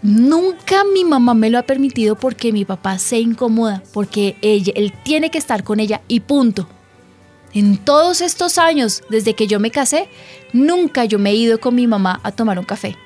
[0.00, 4.92] Nunca mi mamá me lo ha permitido porque mi papá se incomoda, porque ella, él
[5.04, 6.68] tiene que estar con ella y punto.
[7.52, 10.08] En todos estos años, desde que yo me casé,
[10.52, 12.96] nunca yo me he ido con mi mamá a tomar un café.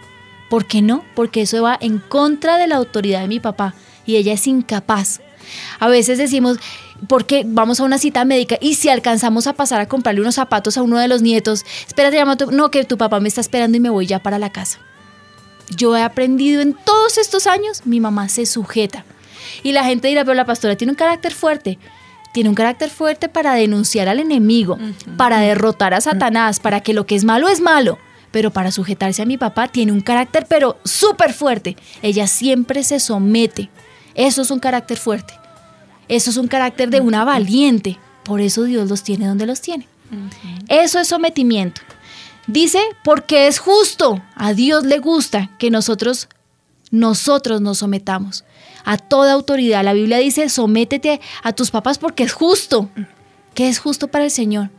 [0.51, 1.03] ¿Por qué no?
[1.15, 3.75] Porque eso va en contra de la autoridad de mi papá
[4.05, 5.23] y ella es incapaz.
[5.79, 6.59] A veces decimos,
[7.09, 10.77] porque vamos a una cita médica y si alcanzamos a pasar a comprarle unos zapatos
[10.77, 13.81] a uno de los nietos, espérate, llama no, que tu papá me está esperando y
[13.81, 14.79] me voy ya para la casa.
[15.77, 19.05] Yo he aprendido en todos estos años, mi mamá se sujeta.
[19.63, 21.79] Y la gente dirá, pero la pastora tiene un carácter fuerte.
[22.33, 24.79] Tiene un carácter fuerte para denunciar al enemigo,
[25.17, 27.99] para derrotar a Satanás, para que lo que es malo es malo.
[28.31, 31.77] Pero para sujetarse a mi papá tiene un carácter pero súper fuerte.
[32.01, 33.71] Ella siempre se somete.
[34.15, 35.35] Eso es un carácter fuerte.
[36.09, 37.99] Eso es un carácter de una valiente.
[38.25, 39.89] Por eso Dios los tiene donde los tiene.
[40.69, 41.81] Eso es sometimiento.
[42.47, 44.23] Dice, porque es justo.
[44.35, 46.29] A Dios le gusta que nosotros,
[46.91, 48.45] nosotros nos sometamos
[48.85, 49.85] a toda autoridad.
[49.85, 52.89] La Biblia dice, sométete a tus papás porque es justo.
[53.55, 54.71] ¿Qué es justo para el Señor?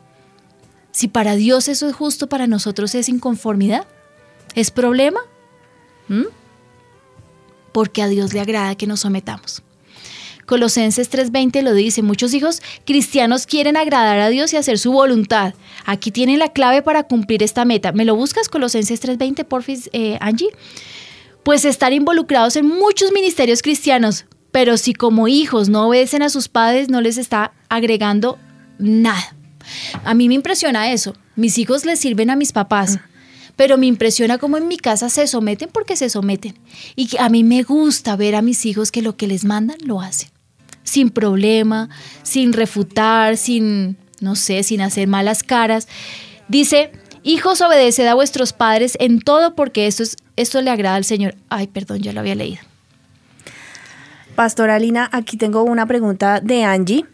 [0.92, 3.88] Si para Dios eso es justo, para nosotros es inconformidad.
[4.56, 5.20] ¿Es problema?
[6.08, 6.26] ¿Mm?
[7.72, 9.63] Porque a Dios le agrada que nos sometamos.
[10.54, 15.56] Colosenses 3:20 lo dice, muchos hijos cristianos quieren agradar a Dios y hacer su voluntad.
[15.84, 17.92] Aquí tienen la clave para cumplir esta meta.
[17.92, 20.50] ¿Me lo buscas, Colosenses 3:20, porfis, eh, Angie?
[21.42, 26.50] Pues estar involucrados en muchos ministerios cristianos, pero si como hijos no obedecen a sus
[26.50, 28.38] padres, no les está agregando
[28.78, 29.36] nada.
[30.04, 31.16] A mí me impresiona eso.
[31.36, 33.00] Mis hijos les sirven a mis papás,
[33.56, 36.60] pero me impresiona cómo en mi casa se someten porque se someten.
[36.96, 40.00] Y a mí me gusta ver a mis hijos que lo que les mandan lo
[40.00, 40.33] hacen.
[40.94, 41.90] Sin problema,
[42.22, 45.88] sin refutar, sin, no sé, sin hacer malas caras.
[46.48, 46.92] Dice,
[47.24, 51.34] hijos, obedeced a vuestros padres en todo porque esto, es, esto le agrada al Señor.
[51.50, 52.62] Ay, perdón, ya lo había leído.
[54.36, 57.06] Pastora Lina, aquí tengo una pregunta de Angie.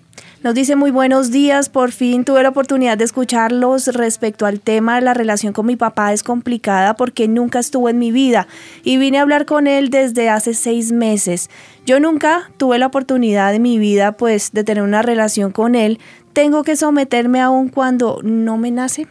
[0.42, 5.02] Nos dice muy buenos días, por fin tuve la oportunidad de escucharlos respecto al tema
[5.02, 8.48] la relación con mi papá es complicada porque nunca estuvo en mi vida
[8.86, 11.50] y vine a hablar con él desde hace seis meses.
[11.86, 16.00] Yo nunca tuve la oportunidad en mi vida pues de tener una relación con él.
[16.32, 19.08] ¿Tengo que someterme aún cuando no me nace?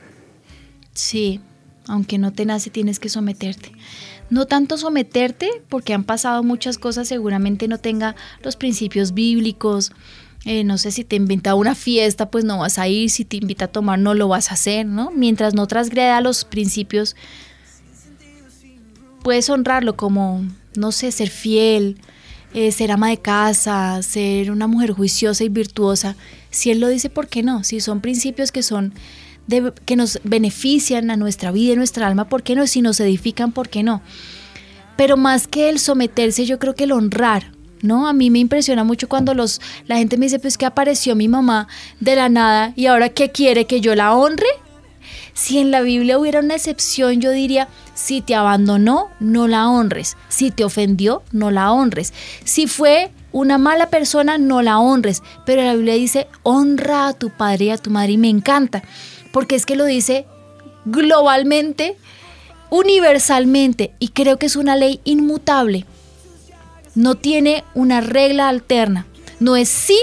[0.95, 1.43] Sí,
[1.87, 3.73] aunque no te nace tienes que someterte.
[4.31, 9.93] No tanto someterte porque han pasado muchas cosas, seguramente no tenga los principios bíblicos.
[10.45, 13.25] Eh, no sé si te invita a una fiesta, pues no vas a ir, si
[13.25, 15.11] te invita a tomar, no lo vas a hacer, ¿no?
[15.11, 17.17] Mientras no transgreda los principios,
[19.23, 20.45] puedes honrarlo como,
[20.77, 21.99] no sé, ser fiel,
[22.55, 26.17] eh, ser ama de casa, ser una mujer juiciosa y virtuosa.
[26.51, 27.65] Si él lo dice, ¿por qué no?
[27.65, 28.95] Si son principios que son
[29.47, 32.67] de- que nos benefician a nuestra vida y nuestra alma, ¿por qué no?
[32.67, 34.03] Si nos edifican, ¿por qué no?
[34.97, 37.53] Pero más que el someterse, yo creo que el honrar,
[37.83, 38.09] ¿no?
[38.09, 41.29] A mí me impresiona mucho cuando los, la gente me dice, pues que apareció mi
[41.29, 41.69] mamá
[42.01, 43.67] de la nada y ahora ¿qué quiere?
[43.67, 44.49] ¿Que yo la honre?
[45.35, 50.17] Si en la Biblia hubiera una excepción, yo diría, si te abandonó, no la honres.
[50.29, 52.13] Si te ofendió, no la honres.
[52.45, 55.23] Si fue una mala persona, no la honres.
[55.47, 58.13] Pero la Biblia dice, honra a tu padre y a tu madre.
[58.13, 58.83] Y me encanta,
[59.33, 60.27] porque es que lo dice
[60.85, 61.97] globalmente,
[62.71, 65.87] universalmente, y creo que es una ley inmutable.
[66.99, 69.07] No tiene una regla alterna.
[69.39, 69.97] No es sí.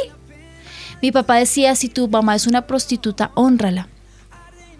[1.01, 3.89] Mi papá decía, si tu mamá es una prostituta, honrala.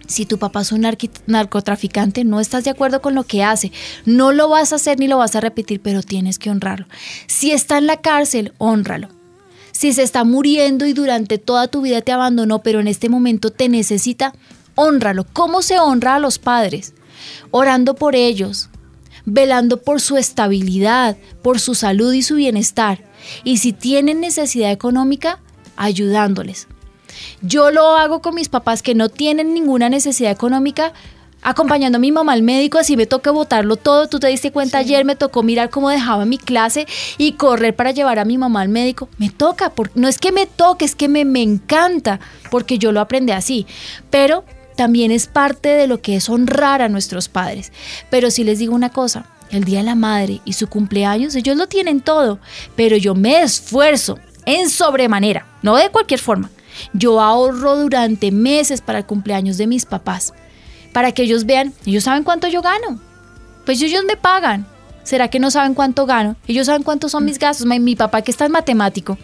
[0.07, 0.88] Si tu papá es un
[1.28, 3.74] narcotraficante, no estás de acuerdo con lo que hace,
[4.05, 6.86] no lo vas a hacer ni lo vas a repetir, pero tienes que honrarlo.
[7.28, 9.09] Si está en la cárcel, honralo.
[9.74, 13.51] Si se está muriendo y durante toda tu vida te abandonó, pero en este momento
[13.51, 14.34] te necesita,
[14.76, 15.26] honralo.
[15.34, 16.93] ¿Cómo se honra a los padres?
[17.51, 18.70] Orando por ellos,
[19.26, 23.03] velando por su estabilidad, por su salud y su bienestar.
[23.43, 25.39] Y si tienen necesidad económica,
[25.76, 26.67] ayudándoles.
[27.41, 30.93] Yo lo hago con mis papás que no tienen ninguna necesidad económica,
[31.41, 34.07] acompañando a mi mamá al médico, así me toca botarlo todo.
[34.07, 37.91] Tú te diste cuenta ayer, me tocó mirar cómo dejaba mi clase y correr para
[37.91, 39.09] llevar a mi mamá al médico.
[39.17, 42.19] Me toca, porque, no es que me toque, es que me, me encanta,
[42.49, 43.67] porque yo lo aprendí así.
[44.09, 44.43] Pero
[44.76, 47.71] también es parte de lo que es honrar a nuestros padres.
[48.09, 51.55] Pero si les digo una cosa, el Día de la Madre y su cumpleaños, ellos
[51.55, 52.39] lo tienen todo,
[52.76, 56.49] pero yo me esfuerzo en sobremanera, no de cualquier forma.
[56.93, 60.34] Yo ahorro durante meses para el cumpleaños de mis papás,
[60.91, 62.99] para que ellos vean, ellos saben cuánto yo gano,
[63.65, 64.67] pues ellos me pagan.
[65.03, 66.36] ¿Será que no saben cuánto gano?
[66.47, 67.67] Ellos saben cuántos son mis gastos.
[67.67, 69.19] Mi, papá que está en matemático.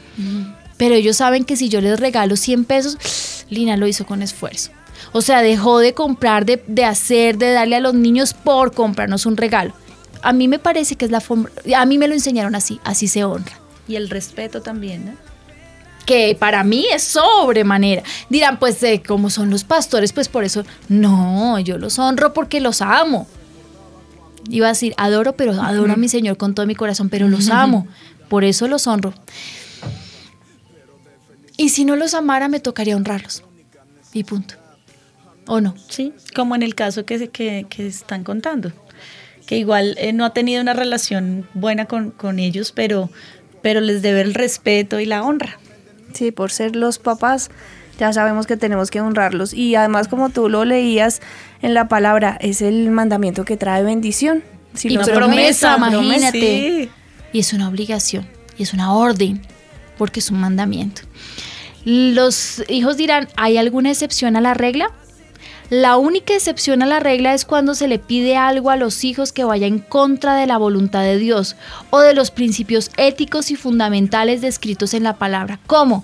[0.78, 4.70] Pero ellos saben que si yo les regalo 100 pesos, Lina lo hizo con esfuerzo.
[5.12, 9.26] O sea, dejó de comprar, de, de hacer, de darle a los niños por comprarnos
[9.26, 9.74] un regalo.
[10.22, 13.08] A mí me parece que es la forma, a mí me lo enseñaron así, así
[13.08, 13.54] se honra.
[13.88, 15.12] Y el respeto también, ¿no?
[16.06, 18.04] Que para mí es sobremanera.
[18.30, 20.64] Dirán, pues, eh, como son los pastores, pues por eso.
[20.90, 23.28] No, yo los honro porque los amo.
[24.50, 27.50] Iba a decir, adoro, pero adoro a mi Señor con todo mi corazón, pero los
[27.50, 27.88] amo.
[28.30, 29.14] Por eso los honro.
[31.58, 33.44] Y si no los amara, me tocaría honrarlos.
[34.14, 34.56] Y punto.
[35.48, 35.74] ¿O no?
[35.90, 38.72] Sí, como en el caso que, se- que, que están contando,
[39.46, 43.10] que igual eh, no ha tenido una relación buena con, con ellos, pero,
[43.62, 45.60] pero les debe el respeto y la honra.
[46.14, 47.50] Sí, por ser los papás,
[48.00, 49.54] ya sabemos que tenemos que honrarlos.
[49.54, 51.22] Y además, como tú lo leías
[51.62, 54.44] en la palabra, es el mandamiento que trae bendición.
[54.74, 56.40] Si Y los promesa, promesa, imagínate.
[56.40, 56.90] Sí.
[57.34, 58.28] Y es una obligación,
[58.58, 59.42] y es una orden,
[59.98, 61.02] porque es un mandamiento.
[61.84, 64.92] Los hijos dirán, ¿hay alguna excepción a la regla?
[65.72, 69.32] La única excepción a la regla es cuando se le pide algo a los hijos
[69.32, 71.56] que vaya en contra de la voluntad de Dios
[71.92, 75.62] o de los principios éticos y fundamentales descritos en la palabra.
[75.68, 76.04] ¿Cómo?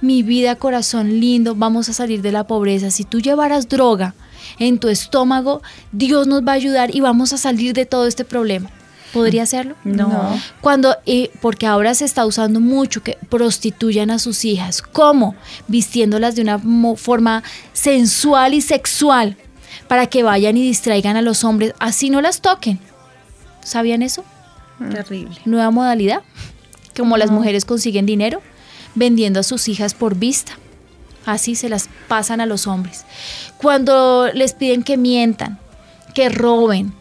[0.00, 2.92] Mi vida, corazón lindo, vamos a salir de la pobreza.
[2.92, 4.14] Si tú llevaras droga
[4.60, 8.24] en tu estómago, Dios nos va a ayudar y vamos a salir de todo este
[8.24, 8.70] problema.
[9.12, 9.76] ¿Podría hacerlo?
[9.84, 10.38] No.
[10.60, 14.82] Cuando, eh, porque ahora se está usando mucho que prostituyan a sus hijas.
[14.82, 15.34] ¿Cómo?
[15.68, 16.58] Vistiéndolas de una
[16.96, 17.42] forma
[17.72, 19.36] sensual y sexual
[19.88, 21.72] para que vayan y distraigan a los hombres.
[21.78, 22.78] Así no las toquen.
[23.62, 24.24] ¿Sabían eso?
[24.90, 25.36] Terrible.
[25.44, 26.22] Nueva modalidad.
[26.96, 28.42] Como las mujeres consiguen dinero
[28.94, 30.58] vendiendo a sus hijas por vista.
[31.24, 33.04] Así se las pasan a los hombres.
[33.58, 35.58] Cuando les piden que mientan,
[36.14, 36.94] que roben,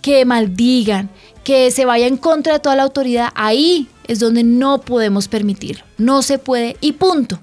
[0.00, 1.10] que maldigan,
[1.44, 5.84] que se vaya en contra de toda la autoridad, ahí es donde no podemos permitirlo.
[5.98, 7.40] No se puede y punto.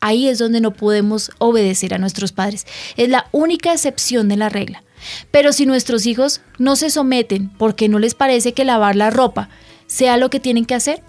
[0.00, 2.66] Ahí es donde no podemos obedecer a nuestros padres.
[2.96, 4.84] Es la única excepción de la regla.
[5.30, 9.48] Pero si nuestros hijos no se someten porque no les parece que lavar la ropa
[9.86, 11.02] sea lo que tienen que hacer,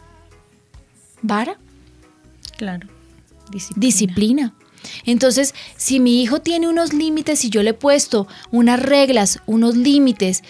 [1.21, 1.57] vara,
[2.57, 2.87] Claro.
[3.51, 3.79] Disciplina.
[3.79, 4.53] disciplina.
[5.05, 9.75] Entonces, si mi hijo tiene unos límites y yo le he puesto unas reglas, unos
[9.75, 10.43] límites,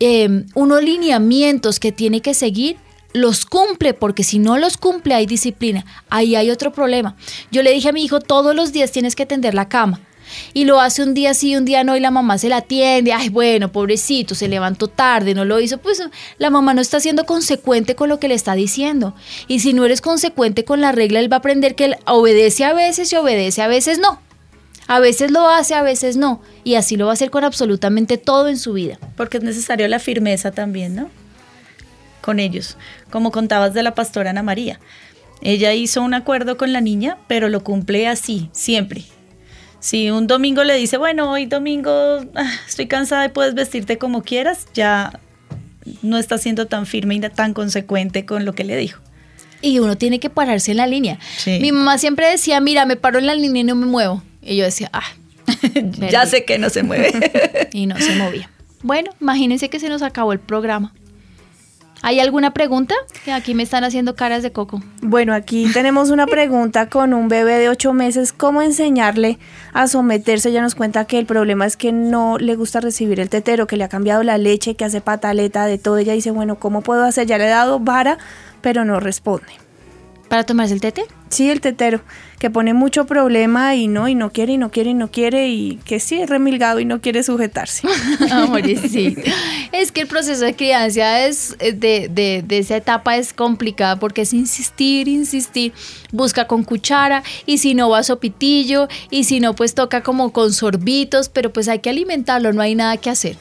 [0.00, 2.76] eh, unos lineamientos que tiene que seguir,
[3.12, 5.84] los cumple, porque si no los cumple hay disciplina.
[6.10, 7.16] Ahí hay otro problema.
[7.50, 10.00] Yo le dije a mi hijo, todos los días tienes que tender la cama.
[10.52, 13.12] Y lo hace un día sí, un día no, y la mamá se la atiende.
[13.12, 15.78] Ay, bueno, pobrecito, se levantó tarde, no lo hizo.
[15.78, 16.02] Pues
[16.38, 19.14] la mamá no está siendo consecuente con lo que le está diciendo.
[19.48, 22.64] Y si no eres consecuente con la regla, él va a aprender que él obedece
[22.64, 24.20] a veces y obedece a veces no.
[24.88, 26.40] A veces lo hace, a veces no.
[26.62, 28.98] Y así lo va a hacer con absolutamente todo en su vida.
[29.16, 31.10] Porque es necesario la firmeza también, ¿no?
[32.20, 32.76] Con ellos.
[33.10, 34.78] Como contabas de la pastora Ana María.
[35.42, 39.04] Ella hizo un acuerdo con la niña, pero lo cumple así, siempre.
[39.86, 44.24] Si un domingo le dice, bueno, hoy domingo ah, estoy cansada y puedes vestirte como
[44.24, 45.20] quieras, ya
[46.02, 49.00] no está siendo tan firme y tan consecuente con lo que le dijo.
[49.62, 51.20] Y uno tiene que pararse en la línea.
[51.36, 51.60] Sí.
[51.60, 54.24] Mi mamá siempre decía, mira, me paro en la línea y no me muevo.
[54.42, 55.06] Y yo decía, ah,
[56.10, 57.68] ya sé que no se mueve.
[57.72, 58.50] y no se movía.
[58.82, 60.94] Bueno, imagínense que se nos acabó el programa.
[62.02, 62.94] ¿Hay alguna pregunta?
[63.24, 64.80] Que aquí me están haciendo caras de coco.
[65.02, 68.32] Bueno, aquí tenemos una pregunta con un bebé de ocho meses.
[68.32, 69.38] ¿Cómo enseñarle
[69.72, 70.50] a someterse?
[70.50, 73.76] Ella nos cuenta que el problema es que no le gusta recibir el tetero, que
[73.76, 75.98] le ha cambiado la leche, que hace pataleta de todo.
[75.98, 77.26] Ella dice, bueno, ¿cómo puedo hacer?
[77.26, 78.18] Ya le he dado vara,
[78.60, 79.65] pero no responde.
[80.28, 81.04] ¿Para tomarse el tete?
[81.28, 82.02] Sí, el tetero,
[82.38, 85.48] que pone mucho problema y no, y no quiere, y no quiere, y no quiere,
[85.48, 87.86] y que sí es remilgado y no quiere sujetarse.
[88.88, 89.16] sí.
[89.72, 93.98] Es que el proceso de crianza es eh, de, de, de, esa etapa es complicada
[93.98, 95.72] porque es insistir, insistir,
[96.12, 100.52] busca con cuchara, y si no va sopitillo, y si no, pues toca como con
[100.52, 103.36] sorbitos, pero pues hay que alimentarlo, no hay nada que hacer.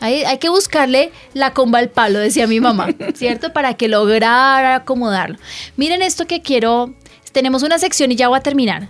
[0.00, 3.52] Hay, hay, que buscarle la comba al palo, decía mi mamá, ¿cierto?
[3.52, 5.38] Para que lograra acomodarlo.
[5.76, 6.94] Miren esto que quiero.
[7.32, 8.88] Tenemos una sección y ya voy a terminar.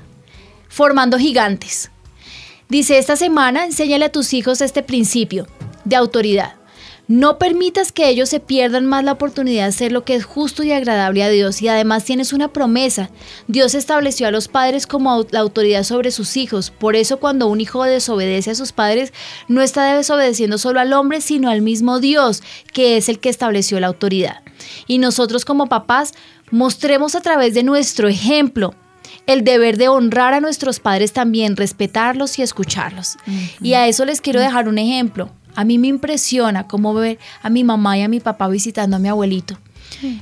[0.68, 1.90] Formando gigantes.
[2.68, 5.46] Dice, esta semana enséñale a tus hijos este principio
[5.84, 6.54] de autoridad.
[7.08, 10.64] No permitas que ellos se pierdan más la oportunidad de hacer lo que es justo
[10.64, 11.62] y agradable a Dios.
[11.62, 13.10] Y además tienes una promesa.
[13.46, 16.70] Dios estableció a los padres como la autoridad sobre sus hijos.
[16.70, 19.12] Por eso cuando un hijo desobedece a sus padres,
[19.46, 22.42] no está desobedeciendo solo al hombre, sino al mismo Dios,
[22.72, 24.40] que es el que estableció la autoridad.
[24.88, 26.12] Y nosotros como papás
[26.50, 28.74] mostremos a través de nuestro ejemplo
[29.26, 33.16] el deber de honrar a nuestros padres también, respetarlos y escucharlos.
[33.60, 35.30] Y a eso les quiero dejar un ejemplo.
[35.56, 39.00] A mí me impresiona cómo ver a mi mamá y a mi papá visitando a
[39.00, 39.58] mi abuelito.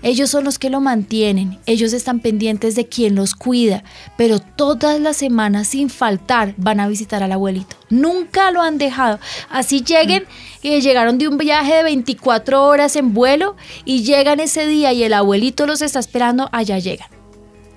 [0.02, 3.82] Ellos son los que lo mantienen, ellos están pendientes de quién los cuida,
[4.16, 7.76] pero todas las semanas sin faltar van a visitar al abuelito.
[7.90, 9.18] Nunca lo han dejado.
[9.50, 10.24] Así lleguen,
[10.62, 15.02] y llegaron de un viaje de 24 horas en vuelo y llegan ese día y
[15.02, 17.08] el abuelito los está esperando, allá llegan.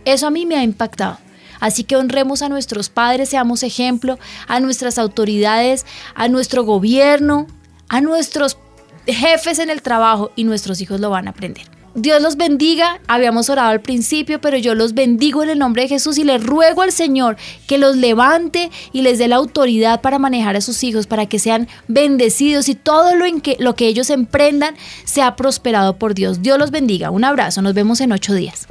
[0.05, 1.17] Eso a mí me ha impactado.
[1.59, 5.85] Así que honremos a nuestros padres, seamos ejemplo, a nuestras autoridades,
[6.15, 7.47] a nuestro gobierno,
[7.89, 8.57] a nuestros
[9.05, 11.77] jefes en el trabajo y nuestros hijos lo van a aprender.
[11.99, 15.87] Dios los bendiga, habíamos orado al principio, pero yo los bendigo en el nombre de
[15.87, 20.19] Jesús y les ruego al Señor que los levante y les dé la autoridad para
[20.19, 23.87] manejar a sus hijos, para que sean bendecidos y todo lo, en que, lo que
[23.87, 26.43] ellos emprendan sea prosperado por Dios.
[26.43, 27.09] Dios los bendiga.
[27.09, 28.67] Un abrazo, nos vemos en ocho días.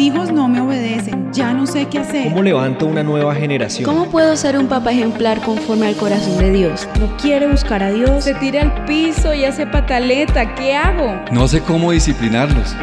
[0.00, 2.24] Hijos no me obedecen, ya no sé qué hacer.
[2.24, 3.84] ¿Cómo levanto una nueva generación?
[3.84, 6.88] ¿Cómo puedo ser un papá ejemplar conforme al corazón de Dios?
[6.98, 8.24] No quiere buscar a Dios.
[8.24, 11.20] Se tira al piso y hace pataleta, ¿qué hago?
[11.30, 12.74] No sé cómo disciplinarlos.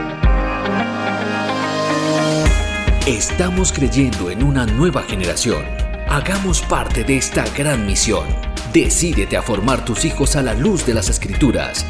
[3.05, 5.63] Estamos creyendo en una nueva generación.
[6.09, 8.25] Hagamos parte de esta gran misión.
[8.73, 11.85] Decídete a formar tus hijos a la luz de las escrituras.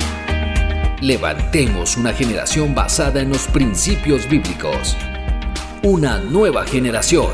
[1.01, 4.95] Levantemos una generación basada en los principios bíblicos
[5.87, 7.31] una nueva generación.